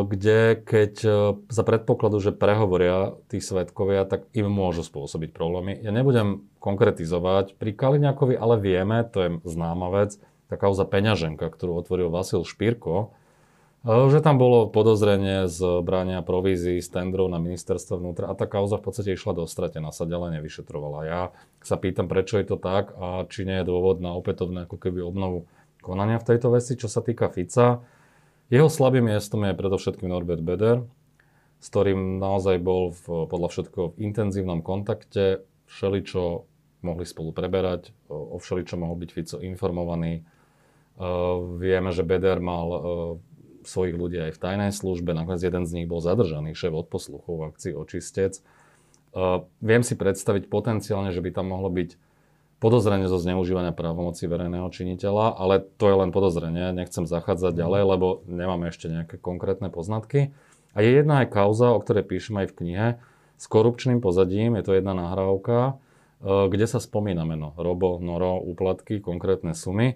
kde 0.04 0.60
keď 0.60 0.94
e, 1.00 1.10
za 1.48 1.64
predpokladu, 1.64 2.20
že 2.20 2.36
prehovoria 2.36 3.16
tí 3.32 3.40
svetkovia, 3.40 4.04
tak 4.04 4.28
im 4.36 4.52
môžu 4.52 4.84
spôsobiť 4.84 5.32
problémy. 5.32 5.80
Ja 5.80 5.96
nebudem 5.96 6.44
konkretizovať. 6.60 7.56
Pri 7.56 7.72
Kaliňakovi 7.72 8.36
ale 8.36 8.60
vieme, 8.60 9.08
to 9.08 9.18
je 9.24 9.30
známa 9.48 9.96
vec, 9.96 10.20
tá 10.52 10.60
kauza 10.60 10.84
peňaženka, 10.84 11.48
ktorú 11.48 11.80
otvoril 11.80 12.12
Vasil 12.12 12.44
Špírko, 12.44 13.16
e, 13.88 14.12
že 14.12 14.20
tam 14.20 14.36
bolo 14.44 14.68
podozrenie 14.68 15.48
z 15.48 15.80
brania 15.80 16.20
provízií 16.20 16.84
z 16.84 16.92
tendrov 16.92 17.32
na 17.32 17.40
ministerstvo 17.40 17.96
vnútra 17.96 18.28
a 18.28 18.36
tá 18.36 18.44
kauza 18.44 18.76
v 18.76 18.92
podstate 18.92 19.16
išla 19.16 19.40
do 19.40 19.48
stratená, 19.48 19.96
sa 19.96 20.04
ďalej 20.04 20.44
nevyšetrovala. 20.44 21.00
Ja 21.08 21.22
sa 21.64 21.80
pýtam, 21.80 22.12
prečo 22.12 22.44
je 22.44 22.52
to 22.52 22.60
tak 22.60 22.92
a 23.00 23.24
či 23.32 23.48
nie 23.48 23.56
je 23.64 23.72
dôvod 23.72 24.04
na 24.04 24.20
opätovné 24.20 24.68
ako 24.68 24.76
keby 24.84 25.00
obnovu 25.00 25.48
konania 25.80 26.20
v 26.20 26.28
tejto 26.28 26.52
veci. 26.52 26.76
Čo 26.76 26.92
sa 26.92 27.00
týka 27.00 27.32
Fica, 27.32 27.95
jeho 28.50 28.70
slabým 28.70 29.10
miestom 29.10 29.42
je 29.46 29.58
predovšetkým 29.58 30.10
Norbert 30.10 30.42
Beder, 30.46 30.86
s 31.60 31.68
ktorým 31.74 32.22
naozaj 32.22 32.62
bol 32.62 32.94
v, 32.94 33.26
podľa 33.26 33.50
všetko 33.50 33.80
v 33.96 34.00
intenzívnom 34.06 34.62
kontakte, 34.62 35.42
všeličo 35.66 36.46
mohli 36.86 37.06
spolu 37.10 37.34
preberať, 37.34 37.90
o 38.12 38.38
všeličo 38.38 38.78
mohol 38.78 39.02
byť 39.02 39.10
Fico 39.10 39.38
informovaný. 39.42 40.22
Uh, 40.96 41.58
vieme, 41.58 41.90
že 41.90 42.06
Beder 42.06 42.38
mal 42.38 42.68
uh, 42.70 42.82
svojich 43.66 43.98
ľudí 43.98 44.22
aj 44.22 44.38
v 44.38 44.42
tajnej 44.46 44.72
službe, 44.72 45.12
nakoniec 45.18 45.42
jeden 45.42 45.66
z 45.66 45.82
nich 45.82 45.88
bol 45.90 46.00
zadržaný, 46.00 46.54
šéf 46.54 46.72
odposluchov 46.72 47.34
v 47.42 47.46
akcii 47.50 47.74
Očistec. 47.74 48.40
Uh, 49.12 49.50
viem 49.60 49.82
si 49.82 49.98
predstaviť 49.98 50.48
potenciálne, 50.48 51.10
že 51.10 51.20
by 51.20 51.34
tam 51.34 51.50
mohlo 51.50 51.74
byť 51.74 51.98
podozrenie 52.60 53.12
zo 53.12 53.20
zneužívania 53.20 53.76
právomoci 53.76 54.26
verejného 54.26 54.68
činiteľa, 54.72 55.36
ale 55.36 55.64
to 55.78 55.92
je 55.92 55.96
len 55.96 56.10
podozrenie, 56.16 56.72
nechcem 56.72 57.04
zachádzať 57.04 57.54
mhm. 57.56 57.60
ďalej, 57.60 57.82
lebo 57.96 58.08
nemáme 58.28 58.72
ešte 58.72 58.88
nejaké 58.88 59.16
konkrétne 59.20 59.68
poznatky. 59.70 60.32
A 60.76 60.84
je 60.84 60.92
jedna 60.92 61.24
aj 61.24 61.32
kauza, 61.32 61.72
o 61.72 61.80
ktorej 61.80 62.04
píšem 62.04 62.36
aj 62.44 62.52
v 62.52 62.58
knihe, 62.60 62.88
s 63.36 63.46
korupčným 63.48 64.00
pozadím, 64.00 64.60
je 64.60 64.64
to 64.64 64.76
jedna 64.76 64.96
nahrávka, 64.96 65.80
e, 66.20 66.48
kde 66.52 66.68
sa 66.68 66.84
spomína 66.84 67.24
meno 67.24 67.56
Robo, 67.56 68.00
Noro, 68.00 68.40
úplatky, 68.44 69.00
konkrétne 69.00 69.56
sumy. 69.56 69.96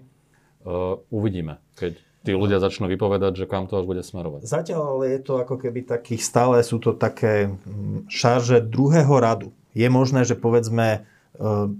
uvidíme, 1.12 1.60
keď 1.76 2.00
tí 2.24 2.32
ľudia 2.36 2.60
začnú 2.60 2.88
vypovedať, 2.88 3.44
že 3.44 3.48
kam 3.48 3.64
to 3.64 3.80
až 3.80 3.88
bude 3.88 4.04
smerovať. 4.04 4.44
Zatiaľ 4.44 4.96
ale 4.96 5.04
je 5.16 5.20
to 5.24 5.40
ako 5.40 5.56
keby 5.56 5.88
takých, 5.88 6.20
stále 6.20 6.60
sú 6.60 6.76
to 6.80 6.92
také 6.92 7.48
mm, 7.48 8.12
šarže 8.12 8.64
druhého 8.68 9.12
radu. 9.16 9.56
Je 9.72 9.88
možné, 9.88 10.28
že 10.28 10.36
povedzme 10.36 11.08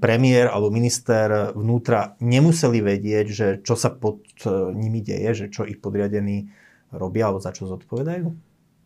premiér 0.01 0.49
alebo 0.49 0.73
minister 0.73 1.53
vnútra 1.53 2.17
nemuseli 2.23 2.81
vedieť, 2.81 3.27
že 3.29 3.47
čo 3.61 3.75
sa 3.75 3.91
pod 3.91 4.23
e, 4.47 4.49
nimi 4.73 5.03
deje, 5.03 5.31
že 5.35 5.47
čo 5.53 5.67
ich 5.67 5.83
podriadení 5.83 6.49
robia 6.95 7.29
alebo 7.29 7.43
za 7.43 7.53
čo 7.53 7.67
zodpovedajú? 7.67 8.31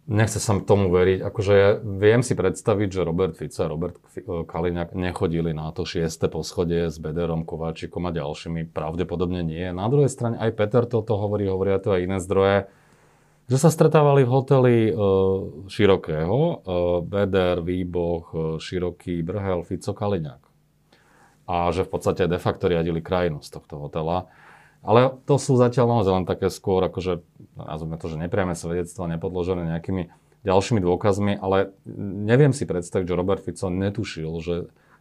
Nechce 0.04 0.36
sa 0.36 0.52
tomu 0.60 0.92
veriť. 0.92 1.24
Akože 1.24 1.80
viem 1.80 2.20
si 2.20 2.36
predstaviť, 2.36 2.88
že 2.92 3.08
Robert 3.08 3.40
Fico 3.40 3.64
a 3.64 3.72
Robert 3.72 3.96
Kaliňák 4.28 4.92
nechodili 4.92 5.56
na 5.56 5.72
to 5.72 5.88
šieste 5.88 6.28
poschodie 6.28 6.92
s 6.92 7.00
Bederom, 7.00 7.48
Kováčikom 7.48 8.04
a 8.04 8.12
ďalšími. 8.12 8.68
Pravdepodobne 8.68 9.40
nie. 9.40 9.64
Na 9.72 9.88
druhej 9.88 10.12
strane 10.12 10.36
aj 10.36 10.60
Peter 10.60 10.84
toto 10.84 11.16
hovorí, 11.16 11.48
hovoria 11.48 11.80
to 11.80 11.96
aj 11.96 12.04
iné 12.04 12.20
zdroje, 12.20 12.68
že 13.48 13.56
sa 13.56 13.72
stretávali 13.72 14.28
v 14.28 14.32
hoteli 14.32 14.76
e, 14.88 14.92
Širokého, 15.72 16.36
e, 16.36 16.54
Beder, 17.08 17.64
Výboch, 17.64 18.24
e, 18.32 18.36
Široký, 18.60 19.24
Brhel, 19.24 19.64
Fico, 19.64 19.96
Kaliňák. 19.96 20.43
A 21.44 21.68
že 21.72 21.84
v 21.84 21.92
podstate 21.92 22.24
de 22.24 22.40
facto 22.40 22.66
riadili 22.68 23.04
krajinu 23.04 23.44
z 23.44 23.52
tohto 23.52 23.76
hotela. 23.76 24.32
Ale 24.84 25.16
to 25.24 25.40
sú 25.40 25.56
zatiaľ 25.56 26.00
naozaj 26.00 26.12
len 26.12 26.26
také 26.28 26.52
skôr, 26.52 26.84
akože, 26.84 27.24
nazvime 27.56 27.96
to, 27.96 28.12
že 28.12 28.20
nepriame 28.20 28.52
svedectva, 28.52 29.08
nepodložené 29.08 29.64
nejakými 29.76 30.12
ďalšími 30.44 30.80
dôkazmi, 30.84 31.40
ale 31.40 31.72
neviem 32.20 32.52
si 32.52 32.68
predstaviť, 32.68 33.08
že 33.08 33.16
Robert 33.16 33.40
Fico 33.40 33.72
netušil, 33.72 34.32
že 34.44 34.54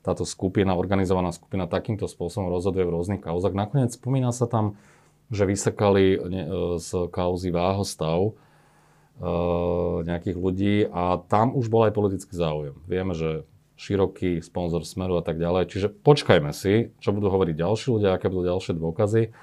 táto 0.03 0.23
skupina, 0.23 0.75
organizovaná 0.75 1.31
skupina 1.35 1.67
takýmto 1.67 2.07
spôsobom 2.07 2.51
rozhoduje 2.51 2.87
v 2.87 2.95
rôznych 2.95 3.21
kauzach. 3.23 3.55
Nakoniec 3.55 3.95
spomína 3.95 4.31
sa 4.35 4.47
tam, 4.47 4.79
že 5.31 5.47
vysekali 5.47 6.19
z 6.79 6.89
kauzy 7.11 7.49
váhostav 7.55 8.19
e, 8.19 8.31
nejakých 10.03 10.37
ľudí 10.37 10.75
a 10.91 11.23
tam 11.27 11.55
už 11.55 11.71
bol 11.71 11.87
aj 11.87 11.95
politický 11.95 12.35
záujem. 12.35 12.75
Vieme, 12.87 13.15
že 13.15 13.47
široký 13.83 14.39
sponzor 14.39 14.87
Smeru 14.87 15.19
a 15.19 15.23
tak 15.23 15.35
ďalej. 15.35 15.67
Čiže 15.67 15.87
počkajme 15.91 16.55
si, 16.55 16.95
čo 17.03 17.11
budú 17.11 17.27
hovoriť 17.27 17.55
ďalší 17.59 17.87
ľudia, 17.91 18.15
aké 18.15 18.31
budú 18.31 18.47
ďalšie 18.47 18.79
dôkazy. 18.79 19.35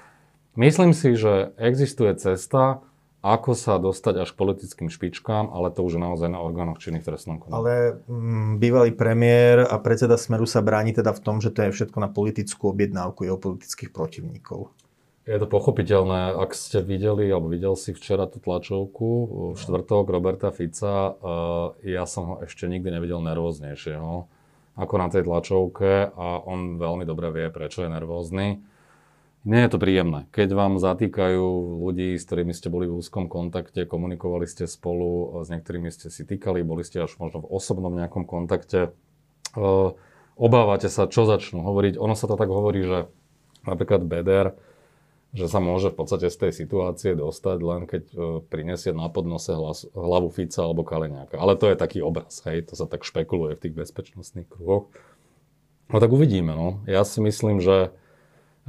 Myslím 0.57 0.97
si, 0.97 1.13
že 1.13 1.53
existuje 1.61 2.11
cesta, 2.17 2.81
ako 3.21 3.53
sa 3.53 3.77
dostať 3.77 4.25
až 4.25 4.29
k 4.33 4.39
politickým 4.41 4.89
špičkám, 4.89 5.53
ale 5.53 5.69
to 5.69 5.85
už 5.85 5.95
je 5.95 6.01
naozaj 6.01 6.29
na 6.33 6.41
orgánoch 6.41 6.81
činných 6.81 7.05
trestnom 7.05 7.37
konaní. 7.37 7.53
Ale 7.53 7.73
mm, 8.09 8.57
bývalý 8.57 8.91
premiér 8.97 9.69
a 9.69 9.77
predseda 9.77 10.17
Smeru 10.17 10.49
sa 10.49 10.65
bráni 10.65 10.89
teda 10.89 11.13
v 11.13 11.21
tom, 11.21 11.37
že 11.37 11.53
to 11.53 11.69
je 11.69 11.69
všetko 11.69 12.01
na 12.01 12.09
politickú 12.09 12.73
objednávku 12.73 13.29
jeho 13.29 13.37
politických 13.37 13.93
protivníkov. 13.93 14.73
Je 15.21 15.37
to 15.37 15.45
pochopiteľné. 15.45 16.33
Ak 16.33 16.57
ste 16.57 16.81
videli, 16.81 17.29
alebo 17.29 17.45
videl 17.45 17.77
si 17.77 17.93
včera 17.93 18.25
tú 18.25 18.41
tlačovku, 18.41 19.09
v 19.53 19.57
štvrtok 19.59 20.09
Roberta 20.09 20.49
Fica, 20.49 21.13
eh, 21.13 21.93
ja 21.93 22.09
som 22.09 22.23
ho 22.25 22.35
ešte 22.41 22.65
nikdy 22.65 22.89
nevidel 22.89 23.21
nervóznejšieho 23.21 24.41
ako 24.71 24.93
na 24.97 25.07
tej 25.11 25.27
tlačovke 25.27 26.09
a 26.15 26.27
on 26.41 26.81
veľmi 26.81 27.05
dobre 27.05 27.29
vie, 27.29 27.45
prečo 27.53 27.85
je 27.85 27.91
nervózny. 27.91 28.63
Nie 29.41 29.65
je 29.65 29.73
to 29.73 29.81
príjemné. 29.81 30.29
Keď 30.33 30.53
vám 30.53 30.77
zatýkajú 30.81 31.81
ľudí, 31.81 32.17
s 32.17 32.25
ktorými 32.25 32.53
ste 32.53 32.69
boli 32.69 32.85
v 32.85 33.01
úzkom 33.01 33.25
kontakte, 33.25 33.89
komunikovali 33.89 34.45
ste 34.45 34.69
spolu, 34.69 35.41
s 35.41 35.49
niektorými 35.49 35.89
ste 35.89 36.13
si 36.13 36.25
týkali, 36.25 36.61
boli 36.65 36.85
ste 36.85 37.01
až 37.01 37.17
možno 37.17 37.45
v 37.45 37.49
osobnom 37.49 37.93
nejakom 37.93 38.25
kontakte, 38.25 38.89
eh, 38.89 39.89
obávate 40.33 40.89
sa, 40.89 41.05
čo 41.05 41.29
začnú 41.29 41.61
hovoriť. 41.61 42.01
Ono 42.01 42.17
sa 42.17 42.25
to 42.25 42.33
tak 42.41 42.49
hovorí, 42.49 42.81
že 42.81 42.97
napríklad 43.69 44.01
Beder, 44.01 44.57
že 45.31 45.47
sa 45.47 45.63
môže 45.63 45.91
v 45.91 45.97
podstate 46.03 46.27
z 46.27 46.37
tej 46.37 46.51
situácie 46.51 47.15
dostať 47.15 47.57
len 47.63 47.81
keď 47.87 48.03
eh, 48.11 48.19
prinesie 48.45 48.91
na 48.91 49.07
podnose 49.07 49.55
hlas, 49.55 49.87
hlavu 49.95 50.29
Fica 50.31 50.63
alebo 50.63 50.83
Kaleňáka. 50.83 51.39
Ale 51.39 51.55
to 51.55 51.71
je 51.71 51.79
taký 51.79 52.03
obraz, 52.03 52.43
hej, 52.47 52.67
to 52.67 52.75
sa 52.75 52.87
tak 52.87 53.07
špekuluje 53.07 53.55
v 53.55 53.63
tých 53.67 53.77
bezpečnostných 53.77 54.47
kruhoch. 54.51 54.91
No 55.91 55.99
tak 55.99 56.11
uvidíme, 56.11 56.55
no. 56.55 56.79
Ja 56.87 57.03
si 57.03 57.19
myslím, 57.19 57.59
že 57.59 57.91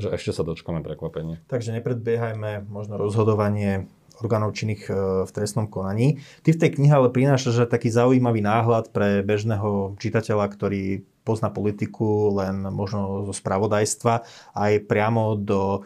že 0.01 0.09
ešte 0.09 0.33
sa 0.33 0.43
dočkáme 0.43 0.81
prekvapenie. 0.81 1.45
Takže 1.53 1.77
nepredbiehajme 1.77 2.65
možno 2.65 2.97
rozhodovanie 2.97 3.93
orgánov 4.21 4.57
činných 4.57 4.89
e, 4.89 4.93
v 5.29 5.31
trestnom 5.31 5.69
konaní. 5.69 6.23
Ty 6.45 6.57
v 6.57 6.61
tej 6.65 6.71
knihe 6.81 6.95
ale 6.97 7.13
prinášaš 7.13 7.69
taký 7.69 7.93
zaujímavý 7.93 8.41
náhľad 8.41 8.93
pre 8.95 9.21
bežného 9.21 9.97
čitateľa, 10.01 10.49
ktorý 10.49 11.05
pozná 11.29 11.53
politiku 11.53 12.35
len 12.41 12.67
možno 12.73 13.29
zo 13.29 13.35
spravodajstva, 13.37 14.27
aj 14.57 14.73
priamo 14.89 15.37
do 15.39 15.85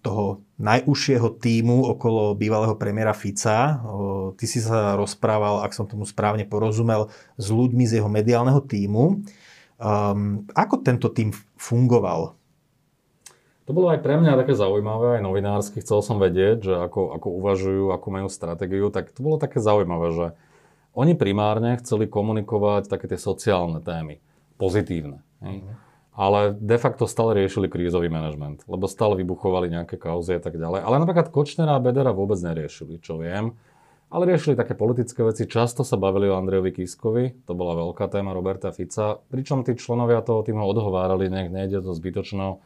toho 0.00 0.46
najúžšieho 0.56 1.28
týmu 1.36 1.92
okolo 1.92 2.32
bývalého 2.32 2.72
premiéra 2.78 3.12
Fica. 3.12 3.82
Ty 4.38 4.44
si 4.48 4.64
sa 4.64 4.96
rozprával, 4.96 5.60
ak 5.60 5.76
som 5.76 5.84
tomu 5.84 6.08
správne 6.08 6.48
porozumel, 6.48 7.12
s 7.36 7.52
ľuďmi 7.52 7.84
z 7.84 8.00
jeho 8.00 8.08
mediálneho 8.08 8.64
týmu. 8.64 9.20
Um, 9.76 10.48
ako 10.56 10.80
tento 10.80 11.12
tým 11.12 11.36
fungoval? 11.60 12.32
To 13.68 13.74
bolo 13.74 13.92
aj 13.92 14.00
pre 14.00 14.16
mňa 14.16 14.40
také 14.40 14.56
zaujímavé, 14.56 15.20
aj 15.20 15.26
novinársky. 15.26 15.82
Chcel 15.84 16.00
som 16.00 16.16
vedieť, 16.16 16.64
že 16.64 16.74
ako, 16.78 17.12
ako 17.18 17.28
uvažujú, 17.42 17.84
ako 17.92 18.06
majú 18.08 18.28
stratégiu. 18.30 18.88
Tak 18.88 19.12
to 19.12 19.20
bolo 19.20 19.36
také 19.36 19.60
zaujímavé, 19.60 20.08
že 20.16 20.26
oni 20.96 21.12
primárne 21.12 21.76
chceli 21.82 22.08
komunikovať 22.08 22.88
také 22.88 23.04
tie 23.10 23.20
sociálne 23.20 23.84
témy. 23.84 24.22
Pozitívne. 24.56 25.20
Mm. 25.44 25.76
Ale 26.16 26.56
de 26.56 26.80
facto 26.80 27.04
stále 27.04 27.36
riešili 27.36 27.68
krízový 27.68 28.08
manažment, 28.08 28.64
lebo 28.64 28.88
stále 28.88 29.20
vybuchovali 29.20 29.68
nejaké 29.68 30.00
kauzy 30.00 30.40
a 30.40 30.42
tak 30.42 30.56
ďalej. 30.56 30.80
Ale 30.80 30.96
napríklad 31.04 31.28
Kočnera 31.28 31.76
a 31.76 31.84
Bedera 31.84 32.16
vôbec 32.16 32.40
neriešili, 32.40 33.04
čo 33.04 33.20
viem. 33.20 33.52
Ale 34.08 34.24
riešili 34.24 34.56
také 34.56 34.72
politické 34.72 35.20
veci. 35.20 35.44
Často 35.44 35.84
sa 35.84 36.00
bavili 36.00 36.32
o 36.32 36.38
Andrejovi 36.40 36.72
Kiskovi, 36.72 37.44
to 37.44 37.52
bola 37.52 37.76
veľká 37.76 38.08
téma 38.08 38.32
Roberta 38.32 38.72
Fica, 38.72 39.20
pričom 39.28 39.60
tí 39.60 39.76
členovia 39.76 40.24
toho 40.24 40.40
týmu 40.40 40.64
odhovárali, 40.64 41.28
nech 41.28 41.52
nejde 41.52 41.84
do 41.84 41.92
zbytočného 41.92 42.64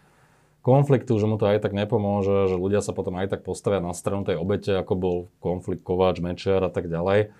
konfliktu, 0.60 1.16
že 1.16 1.26
mu 1.26 1.40
to 1.40 1.48
aj 1.48 1.64
tak 1.64 1.72
nepomôže, 1.72 2.52
že 2.52 2.56
ľudia 2.60 2.84
sa 2.84 2.92
potom 2.92 3.16
aj 3.16 3.32
tak 3.32 3.40
postavia 3.42 3.80
na 3.80 3.96
stranu 3.96 4.28
tej 4.28 4.36
obete, 4.36 4.76
ako 4.76 4.92
bol 4.94 5.16
konflikt 5.40 5.82
Kováč, 5.82 6.20
Mečiar 6.20 6.60
a 6.60 6.70
tak 6.70 6.86
ďalej. 6.86 7.32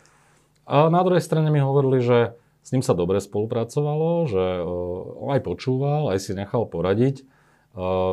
A 0.65 0.89
na 0.89 1.01
druhej 1.05 1.21
strane 1.21 1.53
mi 1.53 1.61
hovorili, 1.61 2.01
že 2.01 2.19
s 2.61 2.69
ním 2.77 2.85
sa 2.85 2.93
dobre 2.93 3.19
spolupracovalo, 3.19 4.29
že 4.29 4.45
on 5.17 5.29
aj 5.33 5.43
počúval, 5.43 6.13
aj 6.13 6.19
si 6.21 6.33
nechal 6.37 6.69
poradiť, 6.69 7.25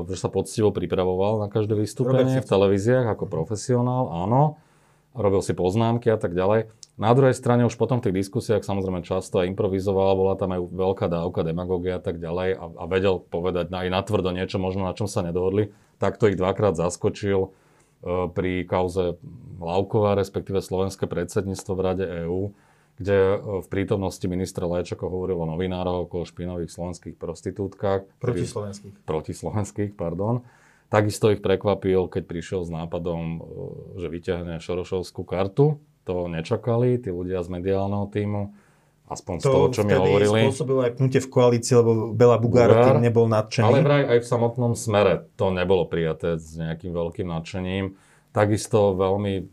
že 0.08 0.16
sa 0.16 0.30
poctivo 0.30 0.70
pripravoval 0.70 1.42
na 1.44 1.48
každé 1.50 1.76
vystúpenie 1.76 2.40
v 2.40 2.48
televíziách 2.48 3.10
ako 3.18 3.26
profesionál, 3.26 4.08
áno, 4.08 4.62
robil 5.18 5.42
si 5.42 5.58
poznámky 5.58 6.14
a 6.14 6.18
tak 6.22 6.38
ďalej. 6.38 6.70
Na 6.98 7.14
druhej 7.14 7.38
strane 7.38 7.62
už 7.62 7.78
potom 7.78 8.02
v 8.02 8.10
tých 8.10 8.26
diskusiách 8.26 8.66
samozrejme 8.66 9.06
často 9.06 9.38
aj 9.38 9.54
improvizoval, 9.54 10.18
bola 10.18 10.34
tam 10.34 10.50
aj 10.58 10.62
veľká 10.66 11.06
dávka 11.10 11.46
demagógia 11.46 11.98
a 11.98 12.02
tak 12.02 12.18
ďalej 12.18 12.58
a, 12.58 12.64
a 12.74 12.84
vedel 12.90 13.22
povedať 13.22 13.70
aj 13.70 13.94
natvrdo 13.94 14.34
niečo 14.34 14.58
možno, 14.58 14.86
na 14.86 14.98
čom 14.98 15.06
sa 15.06 15.22
nedohodli. 15.22 15.70
Takto 16.02 16.26
ich 16.26 16.38
dvakrát 16.38 16.74
zaskočil 16.74 17.40
e, 17.46 17.50
pri 18.34 18.66
kauze 18.66 19.22
Laukova, 19.62 20.18
respektíve 20.18 20.58
slovenské 20.58 21.06
predsedníctvo 21.06 21.72
v 21.78 21.82
Rade 21.86 22.06
EÚ, 22.26 22.54
kde 22.98 23.18
e, 23.18 23.38
v 23.62 23.68
prítomnosti 23.70 24.26
ministra 24.26 24.66
Léčako 24.66 25.08
hovoril 25.08 25.38
o 25.38 25.48
novinárov 25.48 26.10
okolo 26.10 26.26
špinových 26.26 26.74
slovenských 26.74 27.16
prostitútkach. 27.16 28.10
Protislovenských. 28.18 29.06
Protislovenských, 29.06 29.92
pardon. 29.94 30.44
Takisto 30.88 31.30
ich 31.30 31.44
prekvapil, 31.44 32.10
keď 32.10 32.24
prišiel 32.26 32.62
s 32.66 32.70
nápadom, 32.74 33.24
e, 33.24 33.40
že 34.02 34.08
vyťahne 34.10 34.54
Šorošovskú 34.58 35.22
kartu 35.24 35.78
to 36.08 36.32
nečakali, 36.32 36.98
tí 36.98 37.14
ľudia 37.14 37.44
z 37.44 37.50
mediálneho 37.52 38.08
týmu. 38.10 38.56
Aspoň 39.08 39.36
to 39.40 39.44
z 39.44 39.54
toho, 39.56 39.68
čo 39.72 39.82
mi 39.88 39.96
hovorili. 39.96 40.40
To 40.44 40.52
spôsobilo 40.52 40.84
aj 40.84 40.92
pnutie 41.00 41.24
v 41.24 41.30
koalícii, 41.32 41.74
lebo 41.80 41.92
Bela 42.12 42.36
Bugár 42.36 42.92
tým 42.92 43.00
nebol 43.00 43.32
nadšený. 43.32 43.64
Ale 43.64 43.80
vraj 43.80 44.04
aj 44.04 44.20
v 44.20 44.28
samotnom 44.28 44.76
smere 44.76 45.32
to 45.40 45.48
nebolo 45.48 45.88
prijaté 45.88 46.36
s 46.36 46.60
nejakým 46.60 46.92
veľkým 46.92 47.28
nadšením. 47.32 47.96
Takisto 48.36 49.00
veľmi 49.00 49.48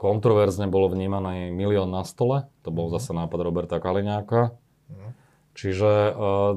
kontroverzne 0.00 0.64
bolo 0.72 0.88
vnímané 0.88 1.52
milión 1.52 1.92
na 1.92 2.08
stole. 2.08 2.48
To 2.64 2.72
bol 2.72 2.88
mm. 2.88 2.96
zase 2.96 3.12
nápad 3.12 3.38
Roberta 3.44 3.76
Kaliňáka. 3.76 4.56
Mm. 4.88 5.12
Čiže 5.52 5.92
uh, 6.16 6.56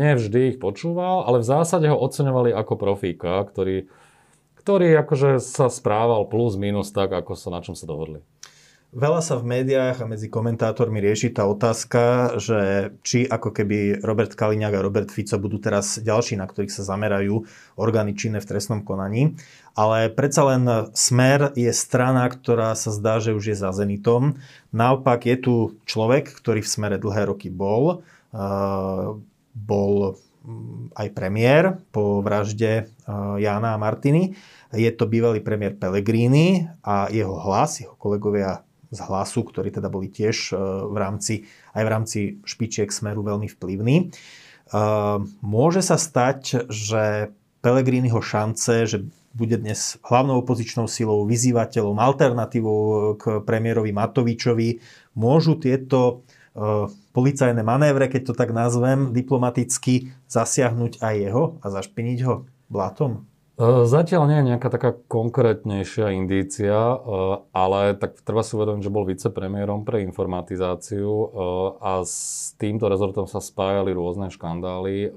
nevždy 0.00 0.56
ich 0.56 0.58
počúval, 0.62 1.28
ale 1.28 1.44
v 1.44 1.48
zásade 1.52 1.84
ho 1.92 2.00
oceňovali 2.00 2.56
ako 2.56 2.80
profíka, 2.80 3.44
ktorý, 3.44 3.92
ktorý 4.56 4.96
akože 5.04 5.36
sa 5.36 5.68
správal 5.68 6.24
plus 6.32 6.56
minus 6.56 6.88
tak, 6.88 7.12
ako 7.12 7.36
sa 7.36 7.52
na 7.52 7.60
čom 7.60 7.76
sa 7.76 7.84
dohodli. 7.84 8.24
Veľa 8.88 9.20
sa 9.20 9.36
v 9.36 9.44
médiách 9.52 10.00
a 10.00 10.08
medzi 10.08 10.32
komentátormi 10.32 10.96
rieši 11.04 11.36
tá 11.36 11.44
otázka, 11.44 12.32
že 12.40 12.88
či 13.04 13.28
ako 13.28 13.52
keby 13.52 14.00
Robert 14.00 14.32
Kaliňák 14.32 14.80
a 14.80 14.80
Robert 14.80 15.12
Fico 15.12 15.36
budú 15.36 15.60
teraz 15.60 16.00
ďalší, 16.00 16.40
na 16.40 16.48
ktorých 16.48 16.72
sa 16.72 16.96
zamerajú 16.96 17.44
orgány 17.76 18.16
činné 18.16 18.40
v 18.40 18.48
trestnom 18.48 18.80
konaní. 18.80 19.36
Ale 19.76 20.08
predsa 20.08 20.40
len 20.48 20.64
Smer 20.96 21.52
je 21.52 21.68
strana, 21.68 22.32
ktorá 22.32 22.72
sa 22.72 22.88
zdá, 22.88 23.20
že 23.20 23.36
už 23.36 23.52
je 23.52 23.60
za 23.60 23.76
Zenitom. 23.76 24.40
Naopak 24.72 25.28
je 25.28 25.36
tu 25.36 25.54
človek, 25.84 26.32
ktorý 26.32 26.64
v 26.64 26.72
Smere 26.72 26.96
dlhé 26.96 27.28
roky 27.28 27.52
bol. 27.52 28.00
Bol 29.52 30.16
mm, 30.48 30.96
aj 30.96 31.08
premiér 31.12 31.76
po 31.92 32.24
vražde 32.24 32.88
Jána 33.36 33.76
a 33.76 33.80
Martiny. 33.80 34.32
Je 34.72 34.88
to 34.96 35.04
bývalý 35.04 35.44
premiér 35.44 35.76
Pellegrini 35.76 36.72
a 36.80 37.12
jeho 37.12 37.36
hlas, 37.36 37.84
jeho 37.84 37.92
kolegovia 38.00 38.64
z 38.88 39.00
hlasu, 39.04 39.44
ktorí 39.44 39.68
teda 39.68 39.92
boli 39.92 40.08
tiež 40.08 40.52
e, 40.52 40.56
v 40.88 40.96
rámci, 40.96 41.34
aj 41.76 41.82
v 41.84 41.92
rámci 41.92 42.18
špičiek 42.44 42.88
Smeru 42.88 43.20
veľmi 43.20 43.48
vplyvní. 43.48 43.96
E, 44.00 44.04
môže 45.44 45.80
sa 45.84 46.00
stať, 46.00 46.68
že 46.72 47.32
Pellegriniho 47.58 48.22
šance, 48.22 48.86
že 48.86 48.98
bude 49.34 49.60
dnes 49.60 50.00
hlavnou 50.02 50.40
opozičnou 50.40 50.88
silou, 50.88 51.22
vyzývateľom, 51.28 52.00
alternatívou 52.00 53.14
k 53.20 53.24
premiérovi 53.44 53.92
Matovičovi. 53.92 54.80
Môžu 55.14 55.60
tieto 55.60 56.24
e, 56.56 56.88
policajné 57.12 57.60
manévre, 57.60 58.08
keď 58.08 58.32
to 58.32 58.34
tak 58.34 58.56
nazvem, 58.56 59.12
diplomaticky 59.12 60.14
zasiahnuť 60.26 61.04
aj 61.04 61.14
jeho 61.18 61.44
a 61.60 61.66
zašpiniť 61.68 62.18
ho 62.24 62.48
blátom? 62.72 63.28
E, 63.58 63.90
zatiaľ 63.90 64.30
nie 64.30 64.38
je 64.38 64.48
nejaká 64.54 64.70
taká 64.70 64.94
konkrétnejšia 65.10 66.14
indícia, 66.14 66.78
e, 66.78 66.96
ale 67.50 67.98
tak 67.98 68.22
treba 68.22 68.46
si 68.46 68.54
uvedomiť, 68.54 68.86
že 68.86 68.94
bol 68.94 69.02
vicepremiérom 69.02 69.82
pre 69.82 70.06
informatizáciu 70.06 71.10
e, 71.10 71.26
a 71.82 72.06
s 72.06 72.54
týmto 72.54 72.86
rezortom 72.86 73.26
sa 73.26 73.42
spájali 73.42 73.90
rôzne 73.90 74.30
škandály. 74.30 75.10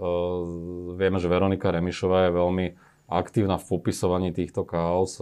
Vieme, 0.97 1.17
že 1.21 1.29
Veronika 1.29 1.69
Remišová 1.69 2.27
je 2.27 2.37
veľmi 2.41 2.65
aktívna 3.13 3.61
v 3.61 3.67
popisovaní 3.77 4.33
týchto 4.33 4.65
chaos, 4.65 5.21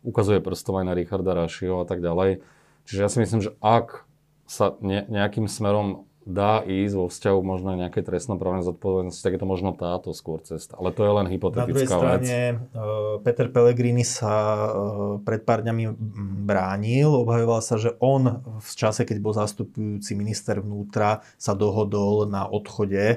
ukazuje 0.00 0.40
prstom 0.40 0.80
aj 0.80 0.84
na 0.88 0.96
Richarda 0.96 1.36
Rašio 1.36 1.84
a 1.84 1.86
tak 1.86 2.00
ďalej. 2.00 2.40
Čiže 2.88 3.00
ja 3.02 3.10
si 3.12 3.18
myslím, 3.20 3.40
že 3.44 3.52
ak 3.60 4.06
sa 4.46 4.78
nejakým 4.80 5.50
smerom 5.50 6.06
dá 6.26 6.58
ísť 6.66 6.94
vo 6.98 7.06
vzťahu 7.06 7.38
možno 7.38 7.78
nejakej 7.78 8.02
trestnoprávnej 8.02 8.66
zodpovednosti, 8.66 9.22
tak 9.22 9.38
je 9.38 9.40
to 9.40 9.46
možno 9.46 9.70
táto 9.78 10.10
skôr 10.10 10.42
cesta. 10.42 10.74
Ale 10.74 10.90
to 10.90 11.06
je 11.06 11.12
len 11.14 11.26
hypotetická 11.30 11.70
vec. 11.70 11.70
Na 11.70 11.70
druhej 11.70 11.86
strane 11.86 12.38
vec. 12.58 13.22
Peter 13.22 13.46
Pellegrini 13.46 14.02
sa 14.02 14.34
e, 14.34 14.68
pred 15.22 15.46
pár 15.46 15.62
dňami 15.62 15.94
bránil, 16.42 17.14
obhajoval 17.14 17.62
sa, 17.62 17.78
že 17.78 17.94
on 18.02 18.42
v 18.58 18.72
čase, 18.74 19.06
keď 19.06 19.22
bol 19.22 19.38
zastupujúci 19.38 20.18
minister 20.18 20.58
vnútra, 20.58 21.22
sa 21.38 21.54
dohodol 21.54 22.26
na 22.26 22.42
odchode 22.42 22.98
e, 23.06 23.16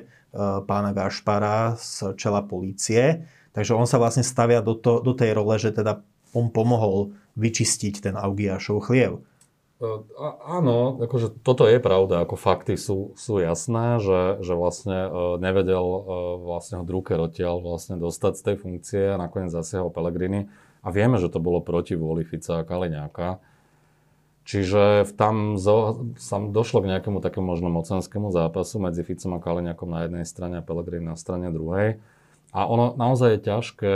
pána 0.69 0.93
Gašpara 0.93 1.81
z 1.81 2.13
čela 2.13 2.45
polície. 2.45 3.25
Takže 3.57 3.73
on 3.73 3.89
sa 3.89 3.97
vlastne 3.97 4.21
stavia 4.21 4.61
do, 4.61 4.77
to, 4.77 5.01
do 5.01 5.17
tej 5.17 5.33
role, 5.33 5.57
že 5.57 5.73
teda 5.73 6.05
on 6.37 6.53
pomohol 6.53 7.17
vyčistiť 7.33 8.05
ten 8.05 8.13
Augiašov 8.13 8.85
chliev. 8.85 9.25
Áno, 10.43 10.99
akože 10.99 11.39
toto 11.39 11.63
je 11.63 11.79
pravda, 11.79 12.27
ako 12.27 12.35
fakty 12.35 12.75
sú, 12.75 13.15
sú 13.15 13.39
jasné, 13.39 14.03
že, 14.03 14.43
že 14.43 14.51
vlastne 14.51 15.07
e, 15.07 15.09
nevedel 15.39 15.79
e, 15.79 15.99
vlastne 16.43 16.83
ho 16.83 16.83
Drucker 16.83 17.15
odtiaľ 17.15 17.63
vlastne 17.63 17.95
dostať 17.95 18.33
z 18.35 18.43
tej 18.43 18.55
funkcie 18.59 19.03
a 19.07 19.15
nakoniec 19.15 19.55
zasiahol 19.55 19.87
Pellegrini. 19.87 20.51
A 20.83 20.91
vieme, 20.91 21.15
že 21.15 21.31
to 21.31 21.39
bolo 21.39 21.63
proti 21.63 21.95
vôli 21.95 22.27
Fica 22.27 22.59
a 22.59 22.67
Kaliňáka. 22.67 23.39
Čiže 24.43 25.07
tam 25.15 25.55
zo, 25.55 26.11
sam 26.19 26.51
došlo 26.51 26.83
k 26.83 26.89
nejakému 26.91 27.23
takému 27.23 27.47
možno 27.47 27.71
mocenskému 27.71 28.35
zápasu 28.35 28.83
medzi 28.83 29.07
Ficom 29.07 29.31
a 29.37 29.39
Kaliňákom 29.39 29.87
na 29.87 30.11
jednej 30.11 30.27
strane 30.27 30.59
a 30.59 30.65
Pellegrini 30.65 31.07
na 31.07 31.15
strane 31.15 31.55
druhej. 31.55 32.03
A 32.51 32.67
ono 32.67 32.99
naozaj 32.99 33.39
je 33.39 33.45
ťažké 33.47 33.93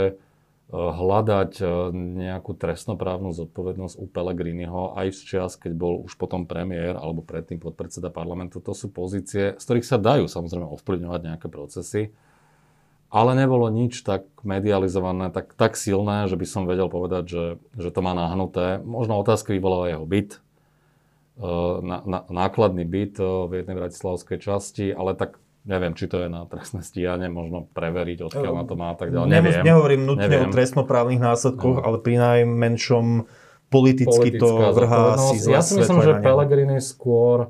hľadať 0.72 1.52
e, 1.60 1.66
nejakú 1.92 2.56
trestnoprávnu 2.56 3.36
zodpovednosť 3.36 4.00
u 4.00 4.06
Pelegriniho 4.08 4.96
aj 4.96 5.12
z 5.12 5.20
čas, 5.36 5.50
keď 5.60 5.76
bol 5.76 6.00
už 6.00 6.16
potom 6.16 6.48
premiér 6.48 6.96
alebo 6.96 7.20
predtým 7.20 7.60
podpredseda 7.60 8.08
parlamentu. 8.08 8.64
To 8.64 8.72
sú 8.72 8.88
pozície, 8.88 9.60
z 9.60 9.62
ktorých 9.62 9.84
sa 9.84 10.00
dajú 10.00 10.24
samozrejme 10.24 10.64
ovplyvňovať 10.64 11.20
nejaké 11.20 11.48
procesy, 11.52 12.16
ale 13.12 13.36
nebolo 13.36 13.68
nič 13.68 14.02
tak 14.02 14.24
medializované, 14.40 15.28
tak, 15.28 15.52
tak 15.54 15.76
silné, 15.76 16.26
že 16.32 16.40
by 16.40 16.46
som 16.48 16.64
vedel 16.64 16.88
povedať, 16.88 17.24
že, 17.28 17.44
že 17.76 17.92
to 17.92 18.00
má 18.00 18.16
nahnuté. 18.16 18.80
Možno 18.80 19.20
otázky 19.20 19.54
vyvolal 19.54 19.92
jeho 19.92 20.06
byt, 20.08 20.40
e, 20.40 21.48
na, 21.84 22.00
na, 22.08 22.20
nákladný 22.24 22.88
byt 22.88 23.20
e, 23.20 23.24
v 23.46 23.52
jednej 23.60 23.76
bratislavskej 23.84 24.38
časti, 24.40 24.96
ale 24.96 25.12
tak 25.12 25.43
Neviem, 25.64 25.96
či 25.96 26.04
to 26.12 26.20
je 26.20 26.28
na 26.28 26.44
trestné 26.44 26.84
stíhanie, 26.84 27.32
možno 27.32 27.64
preveriť, 27.72 28.20
odkiaľ 28.28 28.52
na 28.52 28.64
to 28.68 28.74
má 28.76 28.92
a 28.92 28.96
tak 29.00 29.08
ďalej. 29.08 29.32
Neviem. 29.32 29.62
Nehovorím 29.64 30.02
nutne 30.04 30.28
neviem. 30.28 30.48
o 30.48 30.52
trestnoprávnych 30.52 31.20
následkoch, 31.24 31.80
no. 31.80 31.84
ale 31.88 31.96
pri 32.04 32.20
najmenšom 32.20 33.24
politicky 33.72 34.36
to 34.36 34.48
vrhá 34.76 35.16
si 35.32 35.40
zle 35.40 35.56
Ja 35.56 35.64
si 35.64 35.80
myslím, 35.80 36.04
že 36.04 36.20
Pellegrini 36.20 36.84
skôr 36.84 37.48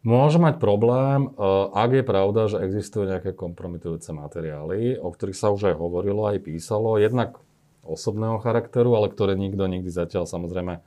môže 0.00 0.40
mať 0.40 0.56
problém, 0.56 1.28
e, 1.28 1.44
ak 1.76 1.90
je 1.92 2.04
pravda, 2.08 2.40
že 2.48 2.56
existujú 2.64 3.04
nejaké 3.04 3.36
kompromitujúce 3.36 4.16
materiály, 4.16 4.96
o 4.96 5.12
ktorých 5.12 5.36
sa 5.36 5.52
už 5.52 5.70
aj 5.70 5.76
hovorilo, 5.76 6.24
aj 6.24 6.40
písalo, 6.40 6.96
jednak 6.96 7.36
osobného 7.84 8.40
charakteru, 8.40 8.96
ale 8.96 9.12
ktoré 9.12 9.36
nikto 9.36 9.68
nikdy 9.68 9.92
zatiaľ 9.92 10.24
samozrejme 10.24 10.80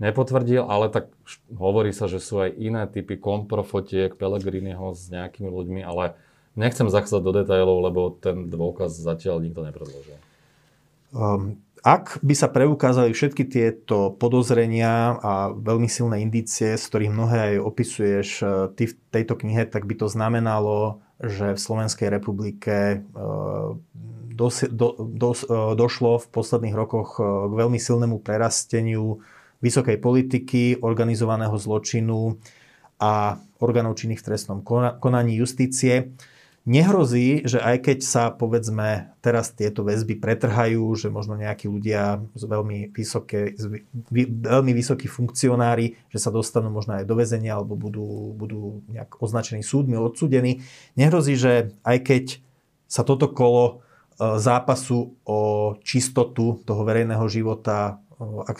nepotvrdil, 0.00 0.64
ale 0.64 0.88
tak 0.88 1.12
hovorí 1.52 1.92
sa, 1.92 2.08
že 2.08 2.18
sú 2.18 2.40
aj 2.40 2.56
iné 2.56 2.88
typy 2.88 3.20
komprofotiek 3.20 4.16
Pelegriniho 4.16 4.96
s 4.96 5.12
nejakými 5.12 5.52
ľuďmi, 5.52 5.80
ale 5.84 6.16
nechcem 6.56 6.88
zachádzať 6.88 7.22
do 7.22 7.32
detailov, 7.36 7.84
lebo 7.84 8.00
ten 8.16 8.48
dôkaz 8.48 8.96
zatiaľ 8.96 9.44
nikto 9.44 9.60
nepredložil. 9.62 10.16
Um, 11.12 11.60
ak 11.84 12.20
by 12.24 12.34
sa 12.36 12.48
preukázali 12.48 13.12
všetky 13.12 13.44
tieto 13.48 14.16
podozrenia 14.16 15.20
a 15.20 15.32
veľmi 15.52 15.88
silné 15.88 16.24
indície, 16.24 16.80
z 16.80 16.84
ktorých 16.86 17.12
mnohé 17.12 17.38
aj 17.52 17.54
opisuješ 17.60 18.28
uh, 18.40 18.48
ty 18.72 18.88
v 18.88 18.94
tejto 19.12 19.36
knihe, 19.36 19.68
tak 19.68 19.84
by 19.84 19.94
to 20.00 20.06
znamenalo, 20.08 21.04
že 21.20 21.52
v 21.52 21.60
Slovenskej 21.60 22.08
republike 22.08 23.04
uh, 23.04 23.76
dos, 24.32 24.64
do, 24.70 24.96
dos, 24.96 25.44
uh, 25.44 25.76
došlo 25.76 26.24
v 26.24 26.26
posledných 26.32 26.76
rokoch 26.78 27.20
k 27.20 27.52
veľmi 27.52 27.76
silnému 27.76 28.22
prerasteniu 28.24 29.20
vysokej 29.60 29.96
politiky, 30.00 30.80
organizovaného 30.80 31.56
zločinu 31.56 32.40
a 33.00 33.40
orgánov 33.60 33.96
činných 33.96 34.20
v 34.20 34.26
trestnom 34.32 34.60
konaní 35.00 35.36
justície. 35.36 36.12
Nehrozí, 36.68 37.40
že 37.48 37.56
aj 37.56 37.88
keď 37.88 37.98
sa 38.04 38.28
povedzme 38.28 39.16
teraz 39.24 39.48
tieto 39.56 39.80
väzby 39.80 40.20
pretrhajú, 40.20 40.92
že 40.92 41.08
možno 41.08 41.40
nejakí 41.40 41.64
ľudia 41.64 42.20
z 42.36 42.44
veľmi, 42.44 42.92
vysoké, 42.92 43.56
z 43.56 43.80
veľmi 44.28 44.72
vysokí 44.76 45.08
funkcionári, 45.08 45.96
že 46.12 46.20
sa 46.20 46.28
dostanú 46.28 46.68
možno 46.68 47.00
aj 47.00 47.08
do 47.08 47.16
väzenia 47.16 47.56
alebo 47.56 47.80
budú, 47.80 48.36
budú 48.36 48.84
nejak 48.92 49.16
označení 49.24 49.64
súdmi, 49.64 49.96
odsúdení. 49.96 50.60
Nehrozí, 51.00 51.40
že 51.40 51.72
aj 51.80 51.98
keď 52.04 52.24
sa 52.84 53.08
toto 53.08 53.32
kolo 53.32 53.64
e, 53.64 54.36
zápasu 54.36 55.16
o 55.24 55.40
čistotu 55.80 56.60
toho 56.68 56.82
verejného 56.84 57.24
života 57.24 58.04
ak, 58.20 58.58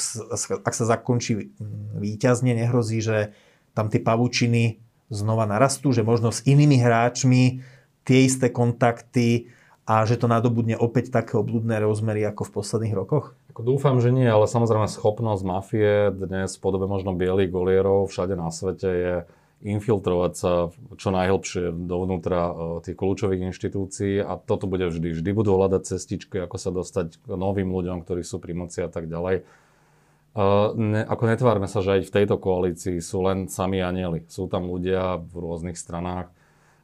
ak 0.65 0.75
sa 0.75 0.85
zakončí 0.89 1.53
výťazne, 2.01 2.57
nehrozí, 2.57 3.05
že 3.05 3.37
tam 3.77 3.93
tie 3.93 4.01
pavučiny 4.01 4.81
znova 5.13 5.45
narastú, 5.45 5.93
že 5.93 6.07
možno 6.07 6.33
s 6.33 6.41
inými 6.49 6.81
hráčmi 6.81 7.61
tie 8.09 8.19
isté 8.25 8.49
kontakty 8.49 9.53
a 9.85 10.07
že 10.07 10.17
to 10.17 10.31
nadobudne 10.31 10.79
opäť 10.79 11.11
také 11.11 11.35
obludné 11.37 11.83
rozmery 11.83 12.23
ako 12.25 12.47
v 12.47 12.55
posledných 12.63 12.95
rokoch? 12.95 13.35
Ako 13.51 13.67
dúfam, 13.67 13.99
že 13.99 14.15
nie, 14.15 14.27
ale 14.27 14.47
samozrejme 14.47 14.87
schopnosť 14.87 15.43
mafie 15.43 16.15
dnes 16.15 16.55
v 16.55 16.63
podobe 16.63 16.87
možno 16.87 17.13
bielých 17.13 17.51
golierov 17.51 18.07
všade 18.09 18.39
na 18.39 18.55
svete 18.55 18.89
je 18.89 19.15
infiltrovať 19.61 20.33
sa 20.33 20.53
čo 20.97 21.09
najhlbšie 21.13 21.73
dovnútra 21.85 22.41
e, 22.49 22.53
tých 22.81 22.97
kľúčových 22.97 23.53
inštitúcií 23.53 24.25
a 24.25 24.41
toto 24.41 24.65
bude 24.65 24.89
vždy. 24.89 25.21
Vždy 25.21 25.31
budú 25.37 25.53
hľadať 25.61 25.83
cestičky, 25.85 26.41
ako 26.41 26.57
sa 26.57 26.73
dostať 26.73 27.21
k 27.21 27.27
novým 27.37 27.69
ľuďom, 27.69 28.01
ktorí 28.01 28.25
sú 28.25 28.41
pri 28.41 28.57
moci 28.57 28.81
a 28.81 28.89
tak 28.89 29.07
ďalej. 29.07 29.45
Uh, 30.31 30.71
ne, 30.79 31.03
ako 31.03 31.27
netvárme 31.27 31.67
sa, 31.67 31.83
že 31.83 31.99
aj 31.99 32.07
v 32.07 32.15
tejto 32.23 32.39
koalícii 32.39 33.03
sú 33.03 33.27
len 33.27 33.51
sami 33.51 33.83
anieli. 33.83 34.23
Sú 34.31 34.47
tam 34.47 34.71
ľudia 34.71 35.19
v 35.19 35.35
rôznych 35.35 35.75
stranách, 35.75 36.31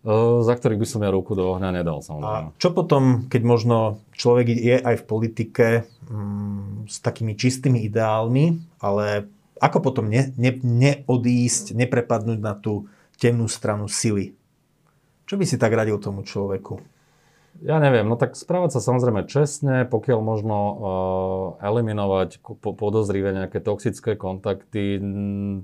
uh, 0.03 0.43
za 0.43 0.59
ktorých 0.59 0.83
by 0.83 0.87
som 0.91 1.07
ja 1.07 1.15
ruku 1.15 1.39
do 1.39 1.55
ohňa 1.55 1.71
nedal. 1.71 2.03
Samozrejme. 2.03 2.51
A 2.51 2.59
čo 2.59 2.75
potom, 2.75 3.31
keď 3.31 3.43
možno 3.47 4.03
človek 4.19 4.51
je 4.51 4.77
aj 4.83 4.99
v 4.99 5.05
politike 5.07 5.67
um, 6.11 6.91
s 6.91 6.99
takými 6.99 7.39
čistými 7.39 7.87
ideálmi, 7.87 8.59
ale 8.83 9.31
ako 9.57 9.79
potom 9.81 10.07
ne, 10.13 10.33
ne, 10.37 10.53
neodísť, 10.61 11.73
neprepadnúť 11.73 12.39
na 12.41 12.53
tú 12.53 12.89
temnú 13.17 13.49
stranu 13.49 13.89
sily? 13.89 14.37
Čo 15.27 15.41
by 15.41 15.45
si 15.49 15.57
tak 15.59 15.75
radil 15.75 15.99
tomu 15.99 16.23
človeku? 16.23 16.79
Ja 17.65 17.81
neviem, 17.81 18.05
no 18.05 18.21
tak 18.21 18.37
správať 18.37 18.77
sa 18.77 18.81
samozrejme 18.85 19.25
čestne, 19.33 19.89
pokiaľ 19.89 20.21
možno 20.21 20.57
uh, 20.57 20.75
eliminovať 21.65 22.45
po, 22.45 22.77
podozrivé 22.77 23.33
nejaké 23.33 23.65
toxické 23.65 24.13
kontakty, 24.13 25.01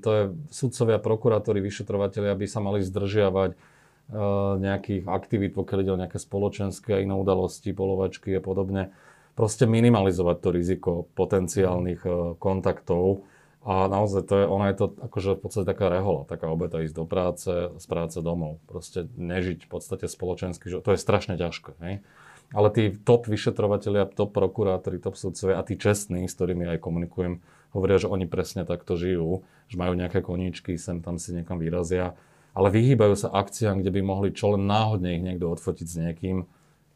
to 0.00 0.08
je 0.08 0.22
sudcovia, 0.48 0.96
prokurátori, 0.96 1.60
vyšetrovateľi, 1.60 2.32
aby 2.32 2.46
sa 2.48 2.64
mali 2.64 2.80
zdržiavať 2.80 3.50
uh, 3.52 4.56
nejakých 4.56 5.04
aktivít, 5.04 5.52
pokiaľ 5.52 5.78
ide 5.84 5.92
o 5.92 6.00
nejaké 6.00 6.16
spoločenské 6.16 6.96
a 6.96 7.02
iné 7.04 7.12
udalosti, 7.12 7.76
polovačky 7.76 8.32
a 8.32 8.40
podobne. 8.40 8.96
Proste 9.36 9.68
minimalizovať 9.68 10.36
to 10.40 10.48
riziko 10.48 10.90
potenciálnych 11.12 12.02
uh, 12.08 12.40
kontaktov 12.40 13.28
a 13.62 13.86
naozaj 13.86 14.26
to 14.26 14.34
je, 14.42 14.44
ono 14.50 14.64
je 14.66 14.74
to 14.74 14.86
akože 15.06 15.38
v 15.38 15.40
podstate 15.40 15.66
taká 15.70 15.86
rehola, 15.86 16.26
taká 16.26 16.50
obeta 16.50 16.82
ísť 16.82 16.96
do 16.98 17.06
práce, 17.06 17.50
z 17.78 17.86
práce 17.86 18.18
domov. 18.18 18.58
Proste 18.66 19.06
nežiť 19.14 19.66
v 19.66 19.70
podstate 19.70 20.10
spoločensky, 20.10 20.66
že 20.66 20.82
to 20.82 20.94
je 20.94 20.98
strašne 20.98 21.38
ťažké. 21.38 21.78
Hej? 21.78 22.02
Ale 22.50 22.68
tí 22.74 22.90
top 22.90 23.30
vyšetrovateľia, 23.30 24.10
top 24.10 24.34
prokurátori, 24.34 24.98
top 24.98 25.14
sudcovia 25.14 25.62
a 25.62 25.66
tí 25.66 25.78
čestní, 25.78 26.26
s 26.26 26.34
ktorými 26.34 26.74
aj 26.74 26.82
komunikujem, 26.82 27.38
hovoria, 27.70 28.02
že 28.02 28.10
oni 28.10 28.26
presne 28.26 28.66
takto 28.66 28.98
žijú, 28.98 29.46
že 29.70 29.78
majú 29.78 29.94
nejaké 29.94 30.20
koníčky, 30.20 30.74
sem 30.74 30.98
tam 30.98 31.22
si 31.22 31.30
niekam 31.30 31.56
vyrazia, 31.56 32.18
ale 32.52 32.68
vyhýbajú 32.68 33.14
sa 33.14 33.30
akciám, 33.30 33.80
kde 33.80 33.94
by 33.94 34.00
mohli 34.02 34.28
čo 34.34 34.58
len 34.58 34.66
náhodne 34.66 35.16
ich 35.16 35.24
niekto 35.24 35.48
odfotiť 35.48 35.86
s 35.86 35.96
niekým, 35.96 36.44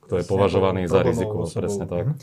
kto 0.02 0.18
je 0.18 0.24
považovaný 0.26 0.90
za 0.90 1.06
riziko. 1.06 1.46
Presne 1.46 1.86
tak. 1.86 2.10
Mhm. 2.10 2.16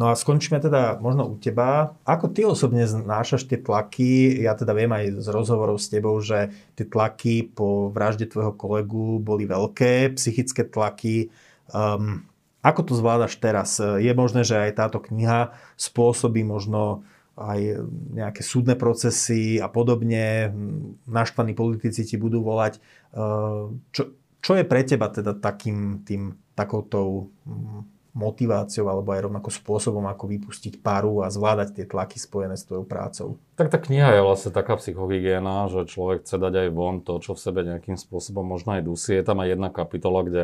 No 0.00 0.08
a 0.08 0.16
skončíme 0.16 0.56
teda 0.64 0.96
možno 0.96 1.28
u 1.28 1.36
teba. 1.36 1.92
Ako 2.08 2.32
ty 2.32 2.48
osobne 2.48 2.88
znášaš 2.88 3.44
tie 3.44 3.60
tlaky? 3.60 4.40
Ja 4.40 4.56
teda 4.56 4.72
viem 4.72 4.88
aj 4.88 5.20
z 5.20 5.28
rozhovorov 5.28 5.76
s 5.76 5.92
tebou, 5.92 6.16
že 6.24 6.56
tie 6.72 6.88
tlaky 6.88 7.52
po 7.52 7.92
vražde 7.92 8.24
tvojho 8.32 8.56
kolegu 8.56 9.20
boli 9.20 9.44
veľké, 9.44 10.16
psychické 10.16 10.64
tlaky. 10.64 11.28
Um, 11.68 12.24
ako 12.64 12.80
to 12.88 12.92
zvládaš 12.96 13.36
teraz? 13.36 13.76
Je 13.76 14.08
možné, 14.16 14.40
že 14.40 14.56
aj 14.56 14.80
táto 14.80 15.04
kniha 15.04 15.52
spôsobí 15.76 16.48
možno 16.48 17.04
aj 17.36 17.84
nejaké 18.16 18.40
súdne 18.40 18.80
procesy 18.80 19.60
a 19.60 19.68
podobne. 19.68 20.48
Naštvaní 21.04 21.52
politici 21.52 22.08
ti 22.08 22.16
budú 22.16 22.40
volať. 22.40 22.80
Ehm, 23.12 23.84
čo, 23.92 24.16
čo 24.40 24.56
je 24.56 24.64
pre 24.64 24.80
teba 24.80 25.12
teda 25.12 25.36
takým 25.36 26.04
tým, 26.08 26.40
takoutou 26.56 27.28
mm, 27.44 27.99
motiváciou 28.10 28.90
alebo 28.90 29.14
aj 29.14 29.30
rovnako 29.30 29.50
spôsobom, 29.54 30.02
ako 30.10 30.26
vypustiť 30.26 30.82
paru 30.82 31.22
a 31.22 31.30
zvládať 31.30 31.78
tie 31.78 31.84
tlaky 31.86 32.18
spojené 32.18 32.58
s 32.58 32.66
tvojou 32.66 32.82
prácou? 32.82 33.28
Tak 33.54 33.70
tá 33.70 33.78
kniha 33.78 34.18
je 34.18 34.26
vlastne 34.26 34.50
taká 34.50 34.74
psychohygiena, 34.78 35.70
že 35.70 35.86
človek 35.86 36.26
chce 36.26 36.36
dať 36.38 36.54
aj 36.66 36.68
von 36.74 36.98
to, 37.00 37.22
čo 37.22 37.38
v 37.38 37.42
sebe 37.42 37.60
nejakým 37.62 37.94
spôsobom 37.94 38.42
možno 38.42 38.74
aj 38.74 38.82
dusí. 38.82 39.14
Je 39.14 39.22
tam 39.22 39.38
aj 39.38 39.54
jedna 39.54 39.68
kapitola, 39.70 40.26
kde 40.26 40.42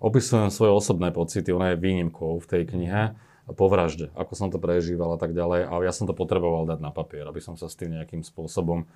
opisujem 0.00 0.48
svoje 0.48 0.72
osobné 0.72 1.12
pocity, 1.12 1.52
ona 1.52 1.72
je 1.72 1.80
výnimkou 1.80 2.40
v 2.40 2.46
tej 2.48 2.62
knihe 2.68 3.16
po 3.46 3.70
vražde, 3.70 4.10
ako 4.18 4.32
som 4.34 4.48
to 4.50 4.58
prežíval 4.58 5.14
a 5.14 5.18
tak 5.22 5.30
ďalej. 5.30 5.70
A 5.70 5.72
ja 5.86 5.94
som 5.94 6.10
to 6.10 6.18
potreboval 6.18 6.66
dať 6.66 6.82
na 6.82 6.90
papier, 6.90 7.22
aby 7.22 7.38
som 7.38 7.54
sa 7.54 7.70
s 7.70 7.78
tým 7.78 7.94
nejakým 7.94 8.26
spôsobom 8.26 8.90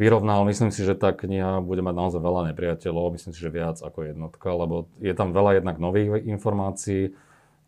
vyrovnal. 0.00 0.48
Myslím 0.48 0.72
si, 0.72 0.82
že 0.82 0.96
tá 0.96 1.12
kniha 1.12 1.60
bude 1.60 1.84
mať 1.84 1.94
naozaj 1.94 2.20
veľa 2.20 2.42
nepriateľov, 2.52 3.14
myslím 3.16 3.32
si, 3.36 3.40
že 3.40 3.52
viac 3.52 3.76
ako 3.80 4.08
jednotka, 4.08 4.48
lebo 4.52 4.88
je 4.98 5.12
tam 5.12 5.36
veľa 5.36 5.60
jednak 5.60 5.76
nových 5.76 6.24
informácií 6.24 7.12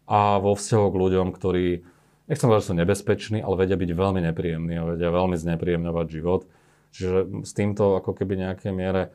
a 0.09 0.41
vo 0.41 0.57
vzťahu 0.57 0.87
k 0.89 1.01
ľuďom, 1.01 1.29
ktorí, 1.33 1.67
nechcem 2.29 2.49
povedať, 2.49 2.63
že 2.65 2.71
sú 2.73 2.77
nebezpeční, 2.77 3.39
ale 3.45 3.61
vedia 3.61 3.77
byť 3.77 3.91
veľmi 3.93 4.21
nepríjemní 4.33 4.75
a 4.77 4.89
vedia 4.97 5.09
veľmi 5.13 5.37
znepríjemňovať 5.37 6.07
život. 6.09 6.49
Čiže 6.95 7.43
s 7.43 7.53
týmto 7.53 7.99
ako 7.99 8.15
keby 8.15 8.47
nejaké 8.47 8.71
miere 8.71 9.11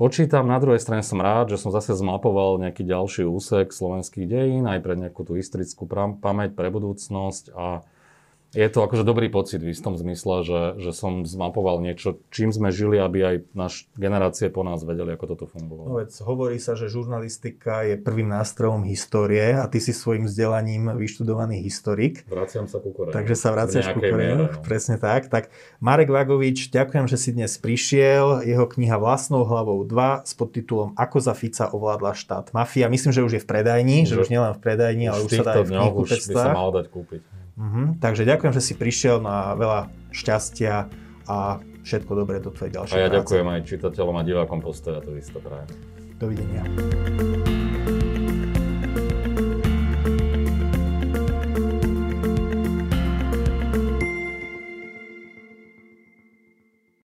počítam. 0.00 0.48
Na 0.48 0.56
druhej 0.58 0.80
strane 0.80 1.04
som 1.04 1.20
rád, 1.20 1.52
že 1.52 1.60
som 1.60 1.70
zase 1.70 1.94
zmapoval 1.94 2.58
nejaký 2.58 2.82
ďalší 2.82 3.28
úsek 3.28 3.70
slovenských 3.70 4.26
dejín, 4.26 4.64
aj 4.64 4.80
pre 4.80 4.96
nejakú 4.96 5.22
tú 5.22 5.36
historickú 5.36 5.84
pamäť 6.18 6.56
pre 6.56 6.72
budúcnosť 6.72 7.52
a 7.52 7.84
je 8.52 8.68
to 8.68 8.84
akože 8.84 9.08
dobrý 9.08 9.32
pocit 9.32 9.64
v 9.64 9.72
istom 9.72 9.96
zmysle, 9.96 10.44
že, 10.44 10.60
že 10.76 10.92
som 10.92 11.24
zmapoval 11.24 11.80
niečo, 11.80 12.20
čím 12.28 12.52
sme 12.52 12.68
žili, 12.68 13.00
aby 13.00 13.18
aj 13.24 13.36
naš 13.56 13.88
generácie 13.96 14.52
po 14.52 14.60
nás 14.60 14.84
vedeli, 14.84 15.16
ako 15.16 15.24
toto 15.32 15.44
fungovalo. 15.48 15.88
No 15.88 15.96
veď, 15.96 16.12
hovorí 16.28 16.60
sa, 16.60 16.76
že 16.76 16.92
žurnalistika 16.92 17.88
je 17.88 17.96
prvým 17.96 18.28
nástrojom 18.28 18.84
histórie 18.84 19.56
a 19.56 19.64
ty 19.72 19.80
si 19.80 19.96
svojim 19.96 20.28
vzdelaním 20.28 20.92
vyštudovaný 20.92 21.64
historik. 21.64 22.28
Vraciam 22.28 22.68
sa 22.68 22.76
ku 22.84 22.92
Koreu. 22.92 23.16
Takže 23.16 23.32
sa 23.32 23.56
vraciaš 23.56 23.96
ku 23.96 24.04
Koreu, 24.04 24.44
no. 24.44 24.60
presne 24.60 25.00
tak. 25.00 25.32
Tak 25.32 25.48
Marek 25.80 26.12
Vagovič, 26.12 26.68
ďakujem, 26.68 27.08
že 27.08 27.16
si 27.16 27.32
dnes 27.32 27.56
prišiel. 27.56 28.44
Jeho 28.44 28.68
kniha 28.68 29.00
Vlastnou 29.00 29.48
hlavou 29.48 29.80
2 29.88 30.28
s 30.28 30.36
podtitulom 30.36 30.92
Ako 31.00 31.24
za 31.24 31.32
Fica 31.32 31.72
ovládla 31.72 32.12
štát 32.12 32.52
mafia. 32.52 32.92
Myslím, 32.92 33.16
že 33.16 33.24
už 33.24 33.32
je 33.40 33.42
v 33.42 33.48
predajni, 33.48 34.04
že, 34.04 34.20
že 34.20 34.28
už 34.28 34.28
nielen 34.28 34.52
v 34.52 34.60
predajni, 34.60 35.08
ale 35.08 35.24
už 35.24 35.40
sa 35.40 35.44
dá 35.44 35.52
aj 35.56 35.72
v 35.72 36.04
už 36.04 36.10
by 36.28 36.34
sa 36.36 36.52
mal 36.52 36.68
dať 36.68 36.92
kúpiť. 36.92 37.41
Uh-huh. 37.62 37.94
Takže 38.02 38.26
ďakujem, 38.26 38.52
že 38.58 38.62
si 38.62 38.74
prišiel 38.74 39.22
na 39.22 39.54
veľa 39.54 39.86
šťastia 40.10 40.90
a 41.30 41.62
všetko 41.86 42.10
dobré 42.18 42.42
do 42.42 42.50
tvojej 42.50 42.74
ďalšej 42.74 42.94
A 42.94 42.98
ja 42.98 43.06
práce. 43.06 43.22
ďakujem 43.22 43.46
aj 43.46 43.60
čitateľom 43.70 44.14
a 44.18 44.22
divákom 44.26 44.58
postoja, 44.58 44.98
to 44.98 45.14
isto 45.14 45.38
prajem. 45.38 45.70
Dovidenia. 46.18 47.51